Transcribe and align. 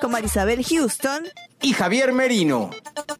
Con 0.00 0.12
Marisabel 0.12 0.64
Houston 0.64 1.28
y 1.60 1.74
Javier 1.74 2.12
Merino. 2.12 2.70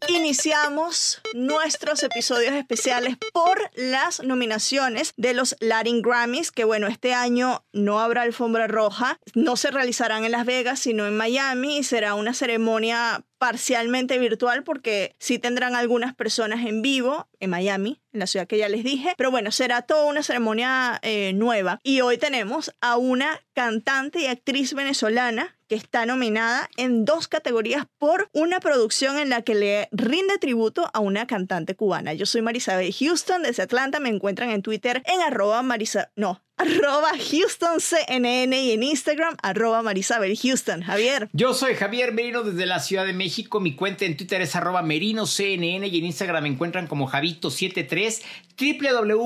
Iniciamos 0.07 1.21
nuestros 1.33 2.01
episodios 2.01 2.53
especiales 2.53 3.17
por 3.33 3.69
las 3.75 4.23
nominaciones 4.23 5.13
de 5.15 5.33
los 5.33 5.55
Latin 5.59 6.01
Grammys, 6.01 6.51
que 6.51 6.63
bueno, 6.63 6.87
este 6.87 7.13
año 7.13 7.63
no 7.71 7.99
habrá 7.99 8.23
alfombra 8.23 8.67
roja, 8.67 9.19
no 9.35 9.57
se 9.57 9.69
realizarán 9.69 10.25
en 10.25 10.31
Las 10.31 10.45
Vegas, 10.45 10.79
sino 10.79 11.05
en 11.05 11.15
Miami, 11.15 11.77
y 11.77 11.83
será 11.83 12.15
una 12.15 12.33
ceremonia 12.33 13.23
parcialmente 13.37 14.19
virtual 14.19 14.63
porque 14.63 15.15
sí 15.17 15.39
tendrán 15.39 15.75
algunas 15.75 16.13
personas 16.13 16.63
en 16.65 16.83
vivo 16.83 17.27
en 17.39 17.49
Miami, 17.49 17.99
en 18.13 18.19
la 18.19 18.27
ciudad 18.27 18.45
que 18.45 18.59
ya 18.59 18.69
les 18.69 18.83
dije, 18.83 19.15
pero 19.17 19.31
bueno, 19.31 19.51
será 19.51 19.81
toda 19.81 20.05
una 20.05 20.21
ceremonia 20.21 20.99
eh, 21.01 21.33
nueva. 21.33 21.79
Y 21.83 22.01
hoy 22.01 22.19
tenemos 22.19 22.71
a 22.81 22.97
una 22.97 23.39
cantante 23.53 24.19
y 24.19 24.27
actriz 24.27 24.75
venezolana 24.75 25.55
que 25.71 25.77
está 25.77 26.05
nominada 26.05 26.69
en 26.75 27.05
dos 27.05 27.29
categorías 27.29 27.85
por 27.97 28.27
una 28.33 28.59
producción 28.59 29.17
en 29.17 29.29
la 29.29 29.41
que 29.41 29.55
le 29.55 29.87
rinde 29.93 30.37
tributo 30.37 30.91
a 30.93 30.99
una 30.99 31.27
cantante 31.27 31.77
cubana. 31.77 32.11
Yo 32.13 32.25
soy 32.25 32.41
Marisabel 32.41 32.93
Houston 32.93 33.43
desde 33.43 33.63
Atlanta, 33.63 34.01
me 34.01 34.09
encuentran 34.09 34.49
en 34.49 34.63
Twitter 34.63 35.01
en 35.05 35.21
arroba 35.21 35.61
marisa... 35.61 36.11
no, 36.17 36.41
arroba 36.57 37.11
HoustonCNN 37.13 38.51
y 38.51 38.71
en 38.73 38.83
Instagram 38.83 39.37
arroba 39.41 39.81
Marisabel 39.81 40.37
Houston. 40.37 40.81
Javier. 40.81 41.29
Yo 41.31 41.53
soy 41.53 41.75
Javier 41.75 42.11
Merino 42.11 42.43
desde 42.43 42.65
la 42.65 42.81
Ciudad 42.81 43.05
de 43.05 43.13
México. 43.13 43.61
Mi 43.61 43.73
cuenta 43.73 44.03
en 44.03 44.17
Twitter 44.17 44.41
es 44.41 44.53
arroba 44.57 44.81
merinoCNN 44.81 45.85
y 45.85 45.99
en 45.99 46.03
Instagram 46.03 46.43
me 46.43 46.49
encuentran 46.49 46.87
como 46.87 47.09
Javito73 47.09 48.23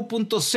www.cnn.com 0.06 0.54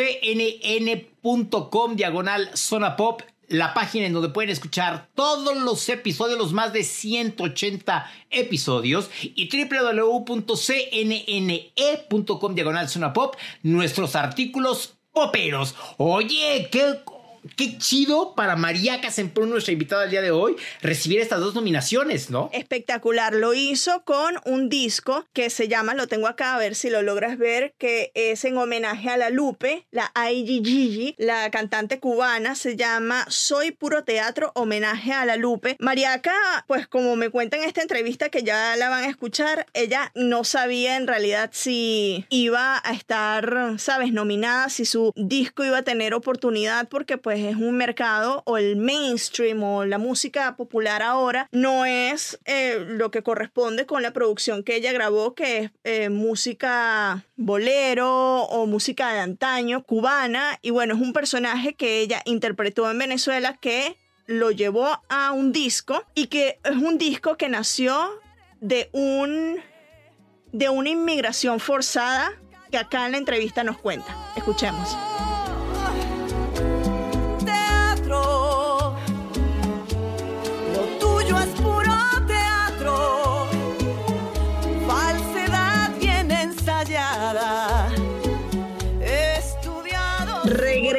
diagonal 1.97 2.51
zona 2.53 2.95
pop 2.95 3.23
la 3.49 3.75
página 3.75 4.07
en 4.07 4.13
donde 4.13 4.29
pueden 4.29 4.51
escuchar 4.51 5.09
todos 5.15 5.57
los 5.57 5.89
episodios, 5.89 6.39
los 6.39 6.53
más 6.53 6.73
de 6.73 6.85
180 6.85 8.11
episodios, 8.31 9.11
y 9.23 9.49
www.cnne.com 9.49 10.55
diagonal 12.55 12.89
pop, 13.15 13.37
nuestros 13.63 14.15
artículos 14.17 14.99
poperos. 15.13 15.75
Oye, 15.97 16.69
qué, 16.71 17.01
qué 17.57 17.79
chido 17.79 18.35
para 18.35 18.57
María 18.57 19.01
Casemprún, 19.01 19.51
nuestra 19.51 19.73
invitada 19.73 20.03
del 20.03 20.11
día 20.11 20.23
de 20.23 20.31
hoy, 20.31 20.57
recibir 20.83 21.21
estas 21.21 21.41
dos 21.41 21.55
nominaciones, 21.55 22.31
¿no? 22.31 22.51
Espectacular, 22.53 23.35
lo 23.35 23.55
hizo 23.55 24.03
con 24.05 24.37
un 24.45 24.69
disco 24.69 25.27
que 25.33 25.51
se 25.51 25.69
llama, 25.69 25.95
lo 25.95 26.07
tengo 26.07 26.27
acá 26.27 26.55
a 26.55 26.59
ver 26.59 26.75
si 26.75 26.91
lo 26.91 27.03
logras 27.03 27.39
ver, 27.39 27.75
que 27.79 28.11
es 28.15 28.45
en 28.45 28.57
homenaje 28.57 29.11
a 29.11 29.17
la 29.17 29.31
Lupe, 29.31 29.87
la 29.91 30.13
IGGG, 30.15 31.15
la 31.19 31.51
cantante 31.51 32.01
cubana, 32.01 32.55
se 32.55 32.77
llama 32.77 33.27
Soy 33.29 33.73
Puro 33.73 34.05
Teatro, 34.05 34.53
homenaje 34.55 35.13
a 35.13 35.25
la 35.25 35.37
Lupe. 35.37 35.77
Mariaca, 35.79 36.65
pues 36.67 36.87
como 36.87 37.17
me 37.17 37.31
cuenta 37.31 37.57
en 37.57 37.65
esta 37.65 37.83
entrevista 37.83 38.29
que 38.29 38.43
ya 38.43 38.77
la 38.77 38.89
van 38.89 39.05
a 39.05 39.09
escuchar, 39.09 39.67
ella 39.75 40.13
no 40.15 40.45
sabía 40.45 40.97
en 40.97 41.07
realidad 41.07 41.51
si 41.53 42.27
iba 42.29 42.81
a 42.85 42.93
estar, 42.93 43.75
sabes, 43.79 44.13
nominada, 44.13 44.69
si 44.69 44.85
su 44.85 45.13
disco 45.17 45.65
iba 45.65 45.79
a 45.79 45.83
tener 45.83 46.15
oportunidad, 46.15 46.89
porque 46.89 47.19
pues 47.19 47.38
es 47.47 47.57
un 47.57 47.77
mercado 47.77 48.43
o 48.47 48.57
el 48.59 48.77
mainstream 48.77 49.63
o 49.63 49.85
la 49.85 49.99
música 49.99 50.57
popular 50.57 51.03
ahora 51.03 51.49
no 51.53 51.85
es 51.85 52.39
eh, 52.45 52.85
lo 52.87 53.11
que 53.11 53.23
corresponde 53.23 53.87
con 53.87 54.03
la 54.03 54.13
producción 54.13 54.63
que 54.63 54.77
ella 54.77 54.93
grabó, 54.93 55.35
que 55.35 55.59
es 55.59 55.71
eh, 55.85 56.09
música 56.09 57.25
bolero 57.37 58.43
o 58.43 58.67
música 58.67 59.13
de 59.13 59.21
antaño 59.21 59.83
cubana. 59.83 60.59
Y 60.63 60.71
bueno, 60.71 60.95
es 60.95 61.01
un 61.01 61.13
personaje 61.13 61.75
que 61.75 62.01
ella 62.01 62.23
interpretó 62.25 62.91
en 62.91 62.99
Venezuela 62.99 63.57
que 63.61 63.97
lo 64.27 64.51
llevó 64.51 65.03
a 65.09 65.33
un 65.33 65.53
disco 65.53 66.05
y 66.15 66.27
que 66.27 66.59
es 66.63 66.77
un 66.77 66.99
disco 66.99 67.37
que 67.37 67.49
nació 67.49 68.21
de 68.61 68.91
un 68.93 69.61
de 70.53 70.69
una 70.69 70.89
inmigración 70.89 71.61
forzada 71.61 72.33
que 72.71 72.79
acá 72.79 73.07
en 73.07 73.13
la 73.13 73.19
entrevista 73.19 73.65
nos 73.65 73.79
cuenta. 73.79 74.15
Escuchemos. 74.37 74.97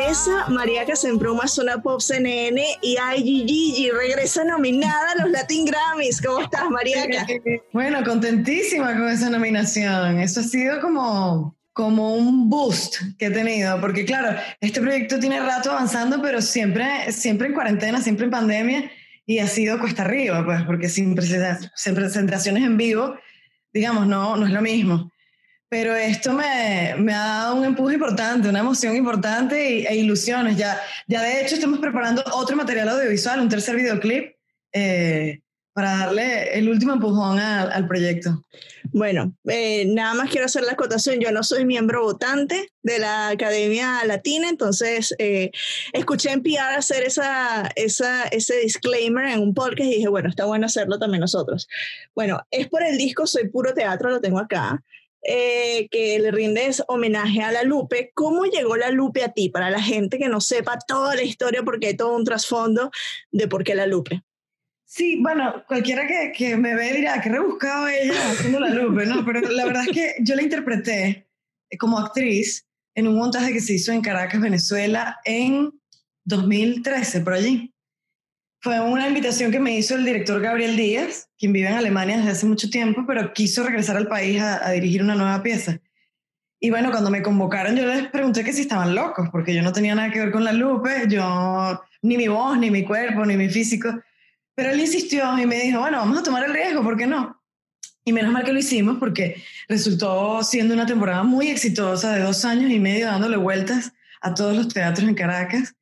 Regresa 0.09 0.86
Casemproma, 0.88 1.47
Zona 1.47 1.84
Pop 1.84 2.02
CNN 2.02 2.59
y 2.81 2.97
IGG. 2.97 3.94
Regresa 3.96 4.44
nominada 4.44 5.12
a 5.12 5.22
los 5.22 5.30
Latin 5.30 5.66
Grammys. 5.66 6.20
¿Cómo 6.20 6.42
estás, 6.42 6.68
Mariaca? 6.68 7.28
Bueno, 7.74 8.03
contentísima 8.03 8.97
con 8.97 9.08
esa 9.08 9.30
nominación. 9.30 10.20
Eso 10.20 10.40
ha 10.40 10.44
sido 10.44 10.81
como, 10.81 11.56
como 11.74 12.16
un 12.16 12.50
boost 12.50 12.96
que 13.20 13.28
he 13.28 13.30
tenido, 13.30 13.80
porque 13.80 14.03
claro, 14.03 14.36
este 14.59 14.81
proyecto 14.81 15.20
tiene 15.20 15.42
rato 15.42 15.70
avanzando, 15.70 16.20
pero 16.24 16.41
siempre, 16.41 17.12
siempre 17.12 17.50
en 17.50 17.53
cuarentena, 17.53 18.02
siempre 18.02 18.26
en 18.26 18.31
pandemia, 18.31 18.91
y 19.28 19.38
ha 19.38 19.47
sido 19.47 19.80
cuesta 19.80 20.02
arriba, 20.02 20.44
pues, 20.44 20.64
porque 20.64 20.90
sin 20.90 21.14
presentaciones 21.14 22.64
en 22.64 22.78
vivo, 22.78 23.16
digamos, 23.72 24.08
no, 24.08 24.36
no 24.36 24.47
es 24.47 24.52
lo 24.53 24.62
mismo. 24.64 25.12
Pero 25.69 25.96
esto 25.96 26.34
me, 26.34 26.96
me 26.97 27.13
ha 27.13 27.19
dado 27.19 27.56
un 27.56 27.66
empuje 27.66 27.94
importante, 27.94 28.50
una 28.50 28.59
emoción 28.59 28.96
importante 28.96 29.72
y- 29.72 29.85
e 29.85 29.96
ilusiones. 29.97 30.57
Ya, 30.57 30.80
ya 31.07 31.22
de 31.22 31.41
hecho 31.41 31.56
estamos 31.56 31.80
preparando 31.80 32.24
otro 32.34 32.56
material 32.56 32.90
audiovisual, 32.90 33.40
un 33.40 33.50
tercer 33.50 33.75
videoclip, 33.75 34.35
eh, 34.74 35.41
para 35.74 35.97
darle 35.97 36.58
el 36.58 36.68
último 36.68 36.91
empujón 36.94 37.40
al, 37.40 37.88
proyecto. 37.88 38.44
Bueno, 38.91 39.34
eh, 39.46 39.85
nada 39.85 40.13
más 40.13 40.29
quiero 40.29 40.46
hacer 40.46 40.63
la 40.63 40.74
acotación. 40.74 41.19
Yo 41.22 41.31
no 41.31 41.41
soy 41.41 41.63
miembro 41.63 42.03
votante 42.03 42.69
de 42.84 43.00
la 43.00 43.29
Academia 43.29 44.03
Latina, 44.06 44.50
entonces 44.50 45.16
eh, 45.19 45.52
escuché 45.94 46.31
en 46.31 46.44
PR 46.44 46.75
hacer 46.75 47.03
esa, 47.03 47.69
esa, 47.78 48.24
ese 48.24 48.58
disclaimer 48.58 49.29
en 49.29 49.40
un 49.40 49.53
podcast 49.53 49.90
y 49.90 49.96
dije, 49.96 50.09
bueno, 50.09 50.28
está 50.28 50.44
bueno 50.46 50.66
hacerlo 50.66 50.99
también 50.99 51.22
nosotros. 51.22 51.70
Bueno, 52.14 52.41
es 52.52 52.67
por 52.67 52.84
el 52.84 52.97
disco 52.97 53.26
Soy 53.26 53.47
Puro 53.47 53.73
Teatro, 53.73 54.09
lo 54.09 54.20
tengo 54.20 54.40
acá, 54.40 54.84
eh, 55.21 55.87
que 55.89 56.19
le 56.19 56.31
rindes 56.31 56.83
homenaje 56.87 57.41
a 57.41 57.51
la 57.51 57.63
Lupe. 57.63 58.11
¿Cómo 58.13 58.45
llegó 58.45 58.77
la 58.77 58.89
Lupe 58.89 59.23
a 59.23 59.33
ti? 59.33 59.49
Para 59.49 59.69
la 59.69 59.81
gente 59.81 60.17
que 60.17 60.29
no 60.29 60.41
sepa 60.41 60.79
toda 60.87 61.16
la 61.16 61.23
historia, 61.23 61.63
porque 61.63 61.87
hay 61.87 61.97
todo 61.97 62.16
un 62.16 62.23
trasfondo 62.23 62.91
de 63.31 63.47
por 63.47 63.63
qué 63.63 63.75
la 63.75 63.85
Lupe. 63.85 64.23
Sí, 64.85 65.19
bueno, 65.21 65.63
cualquiera 65.67 66.07
que, 66.07 66.31
que 66.35 66.57
me 66.57 66.73
ve 66.73 66.93
dirá, 66.93 67.21
qué 67.21 67.29
rebuscado 67.29 67.87
ella 67.87 68.31
haciendo 68.31 68.59
la 68.59 68.69
lupe, 68.69 69.05
¿no? 69.05 69.23
Pero 69.23 69.41
la 69.41 69.66
verdad 69.66 69.83
es 69.87 69.91
que 69.93 70.16
yo 70.21 70.33
la 70.33 70.41
interpreté 70.41 71.29
como 71.77 71.99
actriz 71.99 72.66
en 72.95 73.07
un 73.07 73.16
montaje 73.16 73.53
que 73.53 73.59
se 73.59 73.73
hizo 73.73 73.91
en 73.91 74.01
Caracas, 74.01 74.41
Venezuela, 74.41 75.19
en 75.25 75.71
2013, 76.23 77.21
por 77.21 77.33
allí. 77.33 77.71
Fue 78.61 78.78
una 78.82 79.08
invitación 79.08 79.52
que 79.52 79.59
me 79.59 79.78
hizo 79.78 79.96
el 79.96 80.03
director 80.03 80.41
Gabriel 80.41 80.76
Díaz, 80.76 81.29
quien 81.38 81.53
vive 81.53 81.70
en 81.70 81.76
Alemania 81.76 82.17
desde 82.17 82.32
hace 82.32 82.46
mucho 82.46 82.70
tiempo, 82.70 83.06
pero 83.08 83.32
quiso 83.34 83.64
regresar 83.64 83.96
al 83.96 84.08
país 84.08 84.41
a, 84.41 84.70
dirigir 84.72 85.02
una 85.02 85.16
nueva 85.16 85.41
pieza. 85.41 85.79
Y 86.59 86.70
bueno, 86.70 86.91
cuando 86.91 87.09
me 87.09 87.22
convocaron, 87.22 87.78
yo 87.78 87.85
les 87.85 88.09
pregunté 88.09 88.44
que 88.44 88.52
si 88.52 88.61
estaban 88.61 88.94
locos, 88.94 89.29
porque 89.32 89.56
yo 89.56 89.61
no 89.61 89.72
tenía 89.72 89.96
nada 89.96 90.11
que 90.11 90.20
ver 90.20 90.32
con 90.32 90.44
la 90.44 90.52
lupe, 90.52 91.06
yo, 91.08 91.82
ni 92.02 92.17
mi 92.17 92.28
voz, 92.28 92.58
ni 92.58 92.70
mi 92.70 92.84
cuerpo, 92.84 93.26
ni 93.26 93.38
mi 93.38 93.47
físico. 93.47 93.97
Pero 94.56 94.72
él 94.72 94.79
insistió 94.82 95.40
y 95.40 95.46
me 95.46 95.62
dijo, 95.62 95.79
bueno, 95.79 96.00
vamos 96.00 96.20
a 96.20 96.23
tomar 96.23 96.44
el 96.44 96.53
riesgo, 96.53 96.84
¿por 96.84 96.97
qué 96.97 97.08
no? 97.08 97.41
Y 98.03 98.12
menos 98.12 98.34
mal 98.34 98.44
que 98.44 98.52
lo 98.52 98.59
hicimos 98.59 98.97
porque 99.00 99.41
resultó 99.70 100.44
siendo 100.44 100.73
una 100.73 100.85
temporada 100.85 101.23
muy 101.23 101.47
exitosa 101.47 102.12
de 102.14 102.23
dos 102.23 102.44
años 102.44 102.70
y 102.70 102.79
medio 102.79 103.05
dándole 103.05 103.38
vueltas 103.38 103.94
a 104.20 104.34
todos 104.34 104.53
los 104.53 104.67
teatros 104.67 105.08
en 105.08 105.16
Caracas. 105.16 105.76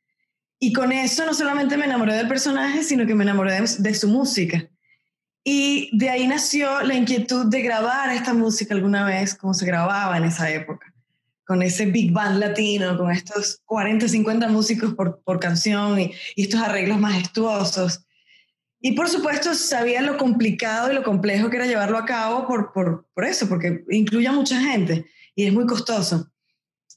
Y 0.59 0.74
con 0.74 0.92
eso 0.92 1.25
no 1.25 1.33
solamente 1.33 1.77
me 1.77 1.86
enamoré 1.86 2.15
del 2.15 2.27
personaje, 2.27 2.83
sino 2.83 3.06
que 3.06 3.13
me 3.13 3.24
enamoré 3.24 3.59
de, 3.62 3.94
su 3.94 4.07
música. 4.07 4.68
Y 5.44 5.95
de 5.98 6.09
ahí 6.09 6.27
nació 6.27 6.81
la 6.81 6.95
inquietud 6.95 7.45
de 7.45 7.62
grabar 7.62 8.09
esta 8.09 8.33
música 8.33 8.74
alguna 8.74 9.06
vez, 9.06 9.36
como 9.36 9.54
se 9.54 9.65
grababa 9.65 10.18
en 10.18 10.25
esa 10.25 10.50
época, 10.50 10.94
con 11.45 11.62
ese 11.62 11.86
big 11.86 12.12
band 12.12 12.39
latino, 12.39 12.98
con 12.98 13.12
estos 13.12 13.62
40, 13.65 14.07
50 14.07 14.50
músicos 14.50 14.94
por, 14.95 15.21
por 15.24 15.39
canción 15.39 16.00
y, 16.00 16.12
y 16.36 16.44
estos 16.44 16.59
arreglos 16.59 17.00
majestuosos. 17.00 18.04
Y 18.80 18.94
por 18.94 19.09
supuesto 19.09 19.54
sabía 19.54 20.01
lo 20.01 20.18
complicado 20.18 20.92
y 20.92 20.95
lo 20.95 21.04
complejo 21.04 21.50
que 21.50 21.57
era 21.57 21.65
llevarlo 21.65 21.98
a 21.98 22.06
cabo 22.06 22.48
por, 22.48 22.74
por, 22.74 23.07
por 23.13 23.25
eso, 23.25 23.48
porque 23.48 23.83
incluye 23.89 24.27
a 24.27 24.33
mucha 24.33 24.59
gente 24.59 25.06
y 25.36 25.45
es 25.45 25.54
muy 25.54 25.65
costoso. 25.65 26.31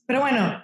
Pero 0.06 0.20
bueno, 0.20 0.62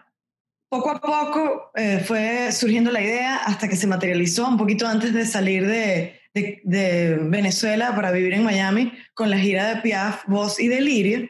poco 0.69 0.91
a 0.91 1.01
poco 1.01 1.71
eh, 1.75 2.03
fue 2.05 2.51
surgiendo 2.53 2.91
la 2.91 3.01
idea 3.01 3.37
hasta 3.37 3.69
que 3.69 3.77
se 3.77 3.87
materializó 3.87 4.49
un 4.49 4.57
poquito 4.57 4.87
antes 4.87 5.13
de 5.13 5.27
salir 5.27 5.67
de, 5.67 6.21
Venezuela 6.35 7.95
para 7.95 8.11
vivir 8.11 8.35
en 8.35 8.45
Miami 8.45 8.93
con 9.15 9.31
la 9.31 9.39
gira 9.39 9.73
de 9.73 9.81
Piaf, 9.81 10.27
Voz 10.27 10.61
y 10.61 10.69
Delirio. 10.69 11.27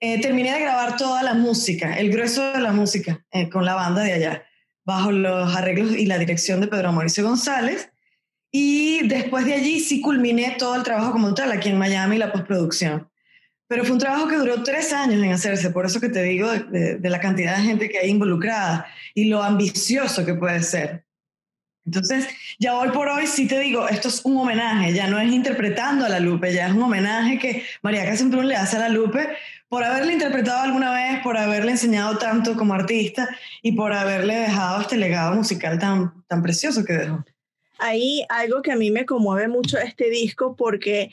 Eh, 0.00 0.20
terminé 0.20 0.52
de 0.52 0.60
grabar 0.60 0.98
toda 0.98 1.22
la 1.22 1.32
música, 1.32 1.96
el 1.96 2.10
grueso 2.10 2.52
de 2.52 2.60
la 2.60 2.72
música 2.72 3.24
eh, 3.30 3.48
con 3.48 3.64
la 3.64 3.74
banda 3.74 4.02
de 4.02 4.12
allá, 4.12 4.44
bajo 4.84 5.12
los 5.12 5.56
arreglos 5.56 5.96
y 5.96 6.04
la 6.04 6.18
dirección 6.18 6.60
de 6.60 6.68
Pedro 6.68 6.92
Mauricio 6.92 7.24
González. 7.24 7.90
Y 8.52 9.08
después 9.08 9.46
de 9.46 9.54
allí 9.54 9.80
sí 9.80 10.02
culminé 10.02 10.56
todo 10.58 10.74
el 10.76 10.82
trabajo 10.82 11.12
como 11.12 11.32
tal 11.32 11.50
aquí 11.50 11.70
en 11.70 11.78
Miami, 11.78 12.18
la 12.18 12.30
postproducción. 12.30 13.08
Pero 13.68 13.84
fue 13.84 13.92
un 13.92 13.98
trabajo 13.98 14.26
que 14.26 14.36
duró 14.36 14.62
tres 14.62 14.92
años 14.94 15.22
en 15.22 15.30
hacerse, 15.30 15.70
por 15.70 15.84
eso 15.84 16.00
que 16.00 16.08
te 16.08 16.22
digo 16.22 16.50
de, 16.50 16.98
la 17.02 17.20
cantidad 17.20 17.56
de 17.56 17.64
gente 17.64 17.88
que 17.90 17.98
hay 17.98 18.08
involucrada 18.08 18.86
y 19.14 19.26
lo 19.26 19.42
ambicioso 19.42 20.24
que 20.24 20.34
puede 20.34 20.62
ser. 20.62 21.04
Entonces, 21.84 22.28
ya 22.58 22.76
hoy 22.76 22.90
por 22.90 23.08
hoy 23.08 23.26
sí 23.26 23.46
te 23.46 23.60
digo, 23.60 23.88
esto 23.88 24.08
es 24.08 24.22
un 24.24 24.38
homenaje, 24.38 24.92
ya 24.92 25.06
no 25.06 25.18
es 25.18 25.30
interpretando 25.30 26.04
a 26.04 26.08
la 26.08 26.20
Lupe, 26.20 26.52
ya 26.52 26.66
es 26.66 26.72
un 26.72 26.82
homenaje 26.82 27.38
que 27.38 27.62
María 27.82 28.04
Casemprún 28.04 28.48
le 28.48 28.56
hace 28.56 28.76
a 28.76 28.80
la 28.80 28.88
Lupe 28.88 29.28
por 29.68 29.84
haberle 29.84 30.14
interpretado 30.14 30.62
alguna 30.62 30.92
vez, 30.92 31.22
por 31.22 31.36
haberle 31.36 31.72
enseñado 31.72 32.16
tanto 32.16 32.56
como 32.56 32.74
artista 32.74 33.28
y 33.62 33.72
por 33.72 33.92
haberle 33.92 34.34
dejado 34.34 34.80
este 34.80 34.96
legado 34.96 35.34
musical 35.34 35.78
tan, 35.78 36.24
tan 36.26 36.42
precioso 36.42 36.84
que 36.84 36.94
dejó. 36.94 37.24
Hay 37.78 38.24
algo 38.28 38.62
que 38.62 38.72
a 38.72 38.76
mí 38.76 38.90
me 38.90 39.06
conmueve 39.06 39.46
mucho 39.48 39.78
este 39.78 40.10
disco 40.10 40.56
porque 40.56 41.10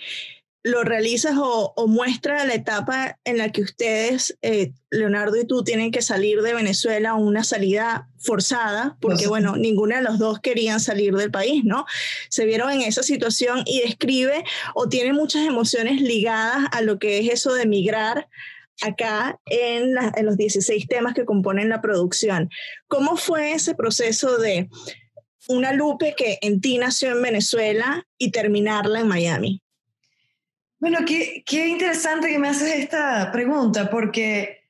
lo 0.65 0.83
realizas 0.83 1.38
o, 1.38 1.73
o, 1.75 1.88
muestra 1.88 2.44
la 2.44 2.56
etapa 2.56 3.19
en 3.23 3.38
la 3.38 3.51
que 3.51 3.62
ustedes, 3.62 4.35
eh, 4.41 4.71
Leonardo 4.89 5.39
y 5.39 5.45
tú, 5.45 5.63
tienen 5.63 5.91
que 5.91 6.01
salir 6.01 6.41
de 6.41 6.56
Venezuela, 6.56 7.13
una 7.13 7.44
salida 7.44 8.09
forzada, 8.17 8.97
porque 9.00 9.27
bueno, 9.27 9.57
ninguna 9.57 9.97
de 9.97 10.01
los 10.01 10.17
dos 10.17 10.39
querían 10.39 10.79
salir 10.79 11.13
del 11.13 11.29
país, 11.29 11.63
¿no? 11.63 11.85
Se 12.29 12.47
vieron 12.47 12.71
en 12.71 12.81
esa 12.81 13.03
situación 13.03 13.62
y 13.67 13.81
describe 13.81 14.44
o 14.73 14.89
tiene 14.89 15.13
muchas 15.13 15.45
emociones 15.45 16.01
ligadas 16.01 16.65
a 16.71 16.81
lo 16.81 16.97
que 16.97 17.19
es 17.19 17.31
eso 17.31 17.53
de 17.53 17.62
emigrar 17.62 18.27
acá 18.81 19.39
en, 19.45 19.94
la, 19.94 20.12
en 20.15 20.25
los 20.25 20.35
16 20.35 20.88
temas 20.88 21.13
que 21.13 21.25
componen 21.25 21.69
la 21.69 21.79
producción. 21.79 22.50
¿Cómo 22.88 23.17
fue 23.17 23.51
ese 23.51 23.75
proceso 23.75 24.39
de 24.39 24.67
una 25.47 25.73
Lupe 25.73 26.15
que 26.17 26.39
en 26.41 26.59
ti 26.59 26.79
nació 26.79 27.12
en 27.12 27.21
Venezuela 27.21 28.07
y 28.17 28.31
terminarla 28.31 29.01
en 29.01 29.07
Miami? 29.07 29.62
Bueno, 30.85 30.99
qué, 31.03 31.41
qué, 31.47 31.67
interesante 31.67 32.27
que 32.27 32.37
me 32.37 32.47
haces 32.47 32.71
esta 32.75 33.31
pregunta, 33.31 33.89
porque 33.89 34.69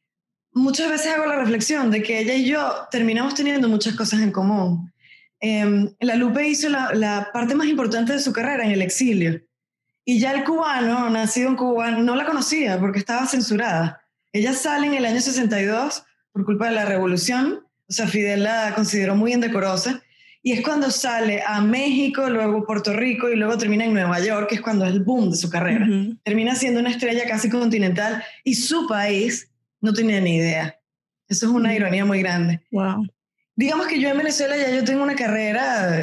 muchas 0.53 0.89
veces 0.89 1.07
hago 1.13 1.25
la 1.25 1.35
reflexión 1.35 1.91
de 1.91 2.01
que 2.01 2.19
ella 2.19 2.35
y 2.35 2.45
yo 2.45 2.87
terminamos 2.89 3.35
teniendo 3.35 3.67
muchas 3.67 3.95
cosas 3.95 4.21
en 4.21 4.31
común. 4.31 4.93
Eh, 5.41 5.93
la 5.99 6.15
Lupe 6.15 6.47
hizo 6.47 6.69
la, 6.69 6.93
la, 6.93 7.31
parte 7.33 7.53
más 7.53 7.67
importante 7.67 8.13
de 8.13 8.21
su 8.21 8.31
carrera 8.31 8.63
en 8.63 8.71
el 8.71 8.81
exilio. 8.81 9.41
Y 10.05 10.19
ya 10.19 10.31
el 10.31 10.45
cubano, 10.45 11.09
nacido 11.09 11.49
en 11.49 11.57
Cuba, 11.57 11.91
no 11.91 12.15
la 12.15 12.25
conocía 12.25 12.79
porque 12.79 12.99
estaba 12.99 13.27
censurada. 13.27 14.01
Ella 14.31 14.53
sale 14.53 14.87
en 14.87 14.93
el 14.93 15.05
año 15.05 15.19
62 15.19 16.05
por 16.31 16.45
culpa 16.45 16.67
de 16.67 16.75
la 16.75 16.85
revolución. 16.85 17.67
O 17.89 17.91
sea, 17.91 18.07
Fidel 18.07 18.43
la 18.43 18.71
consideró 18.73 19.17
muy 19.17 19.33
indecorosa. 19.33 20.01
Y 20.47 20.51
es 20.51 20.61
cuando 20.61 20.91
sale 20.91 21.41
a 21.41 21.59
México, 21.59 22.29
luego 22.29 22.67
Puerto 22.67 22.93
Rico 22.93 23.31
y 23.31 23.35
luego 23.35 23.57
termina 23.57 23.83
en 23.83 23.95
Nueva 23.95 24.19
York, 24.19 24.49
que 24.49 24.55
es 24.55 24.61
cuando 24.61 24.85
es 24.85 24.91
el 24.91 24.99
boom 24.99 25.31
de 25.31 25.37
su 25.37 25.49
carrera. 25.49 25.87
Uh 25.87 25.89
-huh. 25.89 26.19
Termina 26.23 26.53
siendo 26.53 26.81
una 26.81 26.91
estrella 26.91 27.27
casi 27.27 27.49
continental 27.49 28.23
y 28.43 28.53
su 28.53 28.85
país 28.87 29.49
no 29.81 29.91
tenía 29.91 30.21
ni 30.21 30.35
idea. 30.35 30.79
Eso 31.27 31.47
es 31.47 31.51
una 31.51 31.69
uh 31.69 31.71
-huh. 31.71 31.77
ironía 31.77 32.05
muy 32.05 32.19
grande. 32.21 32.61
Wow. 32.69 33.07
Digamos 33.55 33.87
que 33.87 33.99
yo 33.99 34.07
en 34.09 34.19
Venezuela 34.19 34.55
ya 34.55 34.69
yo 34.69 34.83
tengo 34.83 35.01
una 35.01 35.15
carrera, 35.15 35.99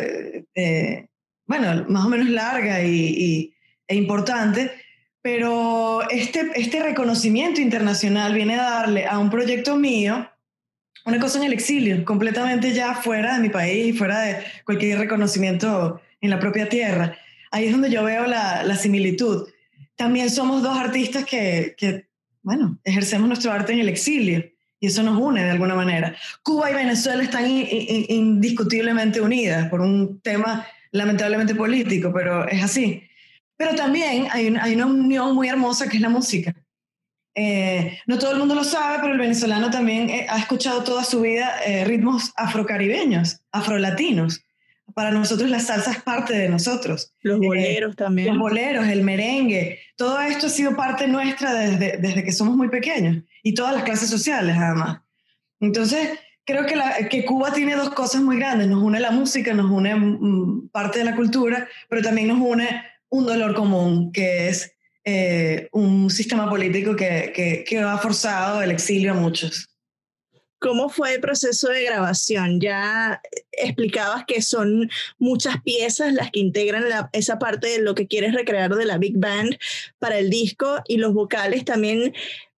eh, 0.57 1.07
bueno, 1.47 1.85
más 1.89 2.05
o 2.05 2.09
menos 2.09 2.29
larga 2.29 2.83
y, 2.83 2.97
y, 3.27 3.55
e 3.87 3.95
importante, 3.95 4.73
pero 5.23 6.01
este, 6.11 6.51
este 6.57 6.83
reconocimiento 6.83 7.61
internacional 7.61 8.35
viene 8.35 8.57
a 8.57 8.63
darle 8.63 9.07
a 9.07 9.21
un 9.21 9.31
proyecto 9.31 9.77
mío 9.77 10.29
una 11.05 11.19
cosa 11.19 11.39
en 11.39 11.45
el 11.45 11.53
exilio, 11.53 12.05
completamente 12.05 12.73
ya 12.73 12.95
fuera 12.95 13.35
de 13.35 13.41
mi 13.41 13.49
país, 13.49 13.97
fuera 13.99 14.21
de 14.21 14.39
cualquier 14.65 14.99
reconocimiento 14.99 16.01
en 16.21 16.31
la 16.31 16.39
propia 16.39 16.69
tierra. 16.69 17.17
Ahí 17.51 17.67
es 17.67 17.73
donde 17.73 17.91
yo 17.91 18.05
veo 18.05 18.27
la, 18.27 18.77
similitud. 18.77 19.49
También 19.97 20.31
somos 20.31 20.63
dos 20.63 20.79
artistas 20.79 21.25
que, 21.25 22.07
bueno, 22.43 22.79
ejercemos 22.85 23.29
nuestro 23.29 23.53
arte 23.53 23.73
en 23.73 23.81
el 23.81 23.89
exilio 23.89 24.45
y 24.81 24.87
eso 24.87 25.03
nos 25.03 25.21
une 25.21 25.45
de 25.45 25.51
alguna 25.51 25.75
manera. 25.75 26.17
Cuba 26.43 26.71
y 26.71 26.75
Venezuela 26.75 27.23
están 27.23 27.47
in, 27.49 27.67
in, 27.69 28.07
indiscutiblemente 28.09 29.21
unidas 29.21 29.69
por 29.69 29.81
un 29.81 30.21
tema 30.21 30.67
lamentablemente 30.93 31.55
político, 31.55 32.13
pero 32.13 32.49
es 32.49 32.63
así. 32.63 33.03
Pero 33.57 33.75
también 33.75 34.29
hay, 34.31 34.55
hay 34.61 34.75
una 34.75 34.87
unión 34.87 35.35
muy 35.35 35.49
hermosa 35.49 35.89
que 35.89 35.97
es 35.97 36.03
la 36.03 36.09
música. 36.09 36.55
Eh, 37.35 37.99
no 38.07 38.19
todo 38.19 38.33
el 38.33 38.39
mundo 38.39 38.55
lo 38.55 38.65
sabe, 38.65 38.99
pero 39.01 39.13
el 39.13 39.19
venezolano 39.19 39.71
también 39.71 40.11
eh, 40.11 40.27
ha 40.29 40.39
escuchado 40.39 40.85
toda 40.85 41.03
su 41.05 41.21
vida 41.21 41.51
eh, 41.67 41.85
ritmos 41.85 42.33
afrocaribeños, 42.37 43.41
afrolatinos. 43.51 44.45
Para 44.95 45.11
nosotros 45.11 45.49
la 45.49 45.61
salsa 45.61 45.93
es 45.93 46.03
parte 46.03 46.37
de 46.37 46.51
nosotros. 46.51 47.15
Los 47.23 47.39
boleros 47.39 47.97
también. 47.97 48.29
Los 48.29 48.39
boleros, 48.39 48.87
el 48.89 49.03
merengue, 49.03 49.79
todo 49.97 50.21
esto 50.21 50.47
ha 50.47 50.51
sido 50.51 50.77
parte 50.77 51.09
nuestra 51.09 51.55
desde, 51.55 51.97
desde 51.97 52.25
que 52.25 52.33
somos 52.33 52.57
muy 52.57 52.69
pequeños 52.69 53.25
y 53.43 53.55
todas 53.55 53.75
las 53.75 53.85
clases 53.85 54.11
sociales 54.11 54.57
además. 54.59 55.01
Entonces, 55.61 56.19
creo 56.45 56.67
que, 56.67 56.77
la, 56.77 57.09
que 57.09 57.25
Cuba 57.25 57.53
tiene 57.53 57.77
dos 57.77 57.91
cosas 57.91 58.21
muy 58.21 58.37
grandes. 58.37 58.69
Nos 58.69 58.83
une 58.83 59.01
la 59.01 59.11
música, 59.11 59.55
nos 59.55 59.71
une 59.71 59.95
mm, 59.95 60.69
parte 60.69 60.99
de 60.99 61.05
la 61.07 61.17
cultura, 61.17 61.67
pero 61.89 62.03
también 62.03 62.29
nos 62.29 62.39
une 62.39 62.85
un 63.09 63.27
dolor 63.27 63.55
común, 63.55 64.13
que 64.13 64.49
es 64.49 64.75
eh, 65.05 65.69
un 65.73 66.11
sistema 66.11 66.49
político 66.49 66.95
que, 66.95 67.33
que, 67.35 67.65
que, 67.65 67.79
ha 67.81 67.99
forzado 67.99 68.63
el 68.63 68.71
exilio 68.71 69.13
a 69.13 69.15
muchos. 69.15 69.69
¿Cómo 70.61 70.89
fue 70.89 71.15
el 71.15 71.21
proceso 71.21 71.69
de 71.71 71.83
grabación? 71.83 72.61
Ya 72.61 73.21
explicabas 73.51 74.25
que 74.27 74.41
son 74.43 74.89
muchas 75.19 75.61
piezas 75.63 76.13
las 76.13 76.31
que 76.31 76.39
integran 76.39 76.89
la, 76.89 77.11
esa 77.13 77.41
parte 77.41 77.67
de 77.67 77.81
lo 77.81 77.97
que 77.97 78.07
quieres 78.07 78.33
recrear 78.33 78.73
de 78.73 78.85
la 78.85 78.99
Big 78.99 79.19
Band 79.19 79.59
para 79.99 80.19
el 80.19 80.31
disco 80.31 80.81
y 80.87 80.99
los 80.99 81.15
vocales 81.15 81.65
también. 81.65 82.15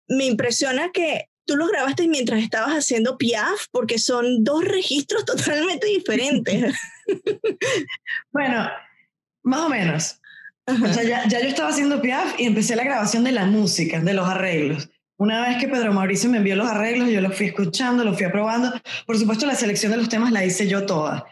Me 0.07 0.27
impresiona 0.27 0.93
que 0.93 1.31
tú 1.47 1.57
los 1.57 1.71
grabaste 1.71 2.07
mientras 2.07 2.43
estabas 2.43 2.75
haciendo 2.75 3.17
Piaf, 3.17 3.69
porque 3.71 3.99
son 3.99 4.45
dos 4.45 4.65
registros 4.65 5.25
totalmente 5.27 5.87
diferentes. 5.87 6.75
bueno, 8.33 8.69
más 9.43 9.61
o 9.61 9.69
menos. 9.69 10.21
Ya, 10.67 11.29
yo 11.29 11.49
estaba 11.49 11.69
haciendo 11.69 12.01
Piaf 12.01 12.39
y 12.39 12.47
empecé 12.47 12.75
la 12.75 12.85
grabación 12.85 13.25
de 13.25 13.33
la 13.33 13.45
música, 13.47 14.01
de 14.01 14.15
los 14.15 14.27
arreglos. 14.27 14.89
Una 15.17 15.47
vez 15.47 15.59
que 15.59 15.69
Pedro 15.69 15.93
Mauricio 15.93 16.31
me 16.31 16.39
envió 16.39 16.57
los 16.57 16.69
arreglos, 16.69 17.11
yo 17.11 17.21
los 17.21 17.37
fui 17.37 17.47
escuchando, 17.47 18.03
los 18.03 18.17
fui 18.17 18.27
aprobando. 18.27 18.73
Por 19.07 19.19
supuesto, 19.19 19.47
la 19.47 19.55
selección 19.55 19.93
de 19.93 19.99
los 19.99 20.09
temas 20.09 20.33
la 20.33 20.45
hice 20.45 20.67
yo 20.67 20.87
toda. 20.87 21.27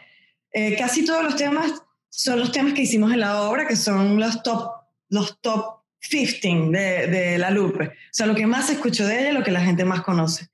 Eh, 0.51 0.77
casi 0.77 1.03
todos 1.03 1.23
los 1.23 1.35
temas 1.35 1.71
son 2.09 2.39
los 2.39 2.51
temas 2.51 2.73
que 2.73 2.83
hicimos 2.83 3.11
en 3.11 3.19
la 3.19 3.41
obra, 3.41 3.67
que 3.67 3.75
son 3.75 4.19
los 4.19 4.43
top, 4.43 4.69
los 5.09 5.41
top 5.41 5.81
15 5.99 6.69
de, 6.71 7.07
de 7.07 7.37
La 7.37 7.49
Lupe. 7.49 7.87
O 7.87 7.91
sea, 8.11 8.27
lo 8.27 8.35
que 8.35 8.45
más 8.45 8.67
se 8.67 8.73
escuchó 8.73 9.05
de 9.05 9.19
ella, 9.19 9.33
lo 9.33 9.43
que 9.43 9.51
la 9.51 9.61
gente 9.61 9.83
más 9.83 10.01
conoce. 10.01 10.47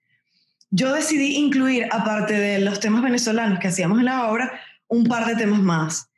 Yo 0.72 0.94
decidí 0.94 1.36
incluir, 1.36 1.88
aparte 1.92 2.34
de 2.34 2.60
los 2.60 2.80
temas 2.80 3.04
venezolanos 3.04 3.60
que 3.60 3.68
hacíamos 3.68 4.00
en 4.00 4.06
la 4.06 4.30
obra, 4.30 4.60
un 4.88 5.04
par 5.04 5.26
de 5.26 5.36
temas 5.36 5.60
más 5.60 6.09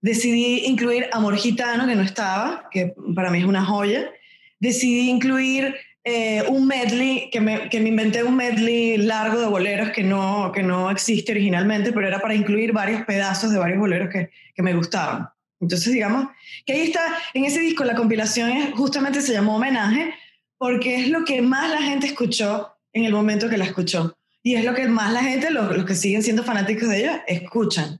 decidí 0.00 0.66
incluir 0.66 1.08
Amor 1.12 1.36
Gitano, 1.36 1.86
que 1.86 1.94
no 1.94 2.02
estaba, 2.02 2.68
que 2.70 2.94
para 3.14 3.30
mí 3.30 3.38
es 3.38 3.44
una 3.44 3.64
joya. 3.64 4.10
Decidí 4.58 5.08
incluir 5.08 5.74
eh, 6.04 6.42
un 6.48 6.66
medley, 6.66 7.28
que 7.30 7.40
me, 7.40 7.68
que 7.68 7.80
me, 7.80 7.90
inventé 7.90 8.22
un 8.24 8.36
medley 8.36 8.96
largo 8.96 9.40
de 9.40 9.46
boleros 9.46 9.90
que 9.90 10.02
no, 10.02 10.50
que 10.52 10.62
no 10.62 10.90
existe 10.90 11.32
originalmente, 11.32 11.92
pero 11.92 12.06
era 12.06 12.20
para 12.20 12.34
incluir 12.34 12.72
varios 12.72 13.02
pedazos 13.02 13.52
de 13.52 13.58
varios 13.58 13.78
boleros 13.78 14.08
que, 14.10 14.30
que 14.54 14.62
me 14.62 14.74
gustaban. 14.74 15.28
Entonces, 15.60 15.92
digamos 15.92 16.28
que 16.64 16.72
ahí 16.72 16.80
está, 16.82 17.00
en 17.34 17.44
ese 17.44 17.60
disco, 17.60 17.84
la 17.84 17.94
compilación 17.94 18.50
es, 18.50 18.72
justamente 18.72 19.20
se 19.20 19.34
llamó 19.34 19.56
Homenaje, 19.56 20.14
porque 20.56 20.96
es 20.96 21.08
lo 21.08 21.24
que 21.24 21.42
más 21.42 21.70
la 21.70 21.82
gente 21.82 22.06
escuchó 22.06 22.72
en 22.92 23.04
el 23.04 23.12
momento 23.12 23.48
que 23.48 23.58
la 23.58 23.66
escuchó. 23.66 24.16
Y 24.42 24.54
es 24.54 24.64
lo 24.64 24.74
que 24.74 24.88
más 24.88 25.12
la 25.12 25.22
gente, 25.22 25.50
los, 25.50 25.76
los 25.76 25.84
que 25.84 25.94
siguen 25.94 26.22
siendo 26.22 26.44
fanáticos 26.44 26.88
de 26.88 27.00
ella, 27.00 27.24
escuchan. 27.26 27.99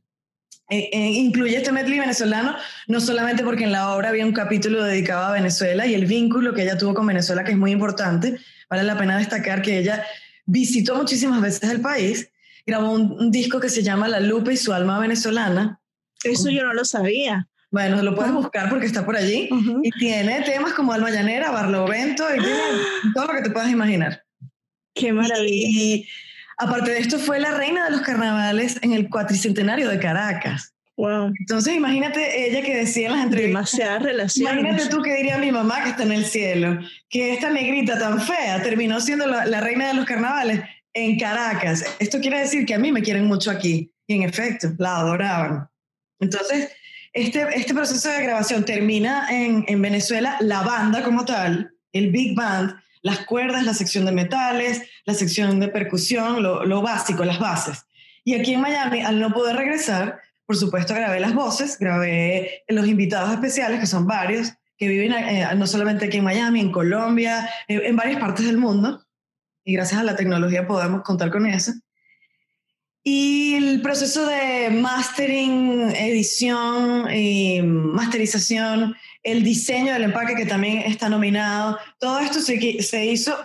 Eh, 0.71 0.89
eh, 0.93 0.99
incluye 0.99 1.57
este 1.57 1.73
medley 1.73 1.99
venezolano, 1.99 2.55
no 2.87 3.01
solamente 3.01 3.43
porque 3.43 3.65
en 3.65 3.73
la 3.73 3.93
obra 3.93 4.11
había 4.11 4.25
un 4.25 4.33
capítulo 4.33 4.85
dedicado 4.85 5.27
a 5.27 5.33
Venezuela 5.33 5.85
y 5.87 5.95
el 5.95 6.07
vínculo 6.07 6.55
que 6.55 6.63
ella 6.63 6.79
tuvo 6.79 6.95
con 6.95 7.07
Venezuela, 7.07 7.43
que 7.43 7.53
es 7.53 7.59
muy 7.59 7.73
importante. 7.73 8.39
Vale 8.69 8.85
la 8.85 8.97
pena 8.97 9.19
destacar 9.19 9.63
que 9.63 9.79
ella 9.79 10.05
visitó 10.47 10.95
muchísimas 10.95 11.41
veces 11.41 11.69
el 11.71 11.81
país, 11.81 12.31
grabó 12.65 12.93
un, 12.93 13.13
un 13.13 13.31
disco 13.31 13.59
que 13.59 13.69
se 13.69 13.83
llama 13.83 14.07
La 14.07 14.21
Lupe 14.21 14.53
y 14.53 14.57
su 14.57 14.73
alma 14.73 15.01
venezolana. 15.01 15.81
Eso 16.23 16.51
yo 16.51 16.65
no 16.65 16.73
lo 16.73 16.85
sabía. 16.85 17.49
Bueno, 17.71 18.03
lo 18.03 18.15
puedes 18.15 18.33
buscar 18.33 18.69
porque 18.69 18.87
está 18.87 19.05
por 19.05 19.17
allí. 19.17 19.49
Y 19.83 19.91
tiene 19.93 20.43
temas 20.43 20.73
como 20.73 20.93
Alma 20.93 21.11
Llanera, 21.11 21.51
Barlovento 21.51 22.25
y 22.35 22.41
tiene 22.41 22.59
todo 23.15 23.27
lo 23.27 23.35
que 23.35 23.43
te 23.43 23.51
puedas 23.51 23.71
imaginar. 23.71 24.25
Qué 24.95 25.13
maravilla. 25.13 25.69
Y 25.69 26.09
aparte 26.61 26.93
de 26.93 26.99
esto, 26.99 27.19
fue 27.19 27.41
la 27.41 27.53
reina 27.57 27.87
de 27.87 27.91
los 27.91 28.03
carnavales 28.03 28.79
en 28.83 28.93
el 28.93 29.09
cuatricentenario 29.09 29.89
de 29.89 29.99
Caracas. 29.99 30.73
Wow. 30.97 31.33
Entonces, 31.41 31.75
imagínate 31.75 32.47
ella 32.47 32.63
que 32.63 32.77
decía 32.77 33.09
en 33.09 33.15
las 33.15 33.25
entrevistas. 33.25 33.55
Demasiadas 33.55 34.03
relaciones. 34.03 34.53
Imagínate 34.53 34.89
tú 34.91 35.03
que 35.03 35.17
diría 35.17 35.39
mi 35.39 35.51
mamá 35.51 35.83
que 35.83 35.91
está 35.91 36.03
en 36.03 36.13
el 36.13 36.27
cielo, 36.27 36.79
que 37.09 37.33
esta 37.33 37.51
negrita 37.51 37.99
tan 37.99 38.21
fea 38.21 38.63
terminó 38.63 39.01
siendo 39.01 39.27
la, 39.27 39.47
la 39.47 39.61
reina 39.61 39.89
de 39.89 39.95
los 39.95 40.05
carnavales 40.05 40.61
en 40.93 41.19
Caracas. 41.19 41.85
Esto 41.99 42.21
quiere 42.21 42.41
decir 42.41 42.67
que 42.67 42.75
a 42.75 42.79
mí 42.79 42.93
me 42.93 43.03
quieren 43.03 43.25
mucho 43.27 43.51
aquí. 43.51 43.91
Y 44.07 44.15
en 44.15 44.23
efecto, 44.23 44.69
la 44.79 44.97
adoraban. 44.97 45.69
Entonces, 46.19 46.71
este, 47.13 47.47
este 47.55 47.75
proceso 47.75 48.09
de 48.11 48.23
grabación 48.23 48.65
termina 48.65 49.27
en, 49.31 49.65
en 49.67 49.81
Venezuela, 49.81 50.37
la 50.41 50.63
banda 50.63 51.03
como 51.03 51.25
tal, 51.25 51.73
el 51.93 52.11
big 52.11 52.37
band, 52.37 52.75
las 53.03 53.25
cuerdas, 53.27 53.65
la 53.65 53.75
sección 53.75 54.05
de 54.05 54.13
metales, 54.13 54.83
la 55.05 55.15
sección 55.15 55.61
de 55.61 55.69
percusión, 55.69 56.43
lo, 56.43 56.83
básico, 56.83 57.25
las 57.25 57.39
bases. 57.39 57.85
Y 58.25 58.35
aquí 58.35 58.55
en 58.55 58.61
Miami, 58.61 59.01
al 59.03 59.19
no 59.19 59.33
poder 59.33 59.57
regresar, 59.57 60.21
por 60.47 60.57
supuesto 60.57 60.95
grabé 60.95 61.21
las 61.21 61.35
voces, 61.35 61.79
grabé 61.79 62.65
los 62.69 62.87
invitados 62.87 63.33
especiales, 63.33 63.81
que 63.81 63.87
son 63.87 64.07
varios, 64.07 64.53
que 64.77 64.89
viven 64.89 65.13
eh, 65.13 65.47
no 65.57 65.67
solamente 65.67 66.07
aquí 66.07 66.19
en 66.19 66.25
Miami, 66.25 66.61
en 66.61 66.73
Colombia, 66.73 67.49
eh, 67.69 67.81
en 67.85 67.97
varias 67.97 68.21
partes 68.21 68.47
del 68.47 68.59
mundo. 68.59 69.05
Y 69.65 69.75
gracias 69.75 70.01
a 70.01 70.05
la 70.05 70.17
tecnología 70.17 70.67
podemos 70.67 71.03
contar 71.03 71.31
con 71.31 71.47
eso. 71.47 71.73
Y 73.03 73.55
el 73.55 73.81
proceso 73.81 74.27
de 74.27 74.69
mastering, 74.71 75.91
edición 75.97 77.11
y 77.11 77.63
masterización, 77.63 78.95
el 79.23 79.43
diseño 79.43 79.93
del 79.93 80.05
empaque 80.05 80.35
que 80.35 80.47
también 80.47 80.79
está 80.79 81.09
nominado, 81.09 81.79
todo 81.99 82.19
esto 82.21 82.41
se, 82.41 82.83
se 82.83 83.07
hizo, 83.07 83.37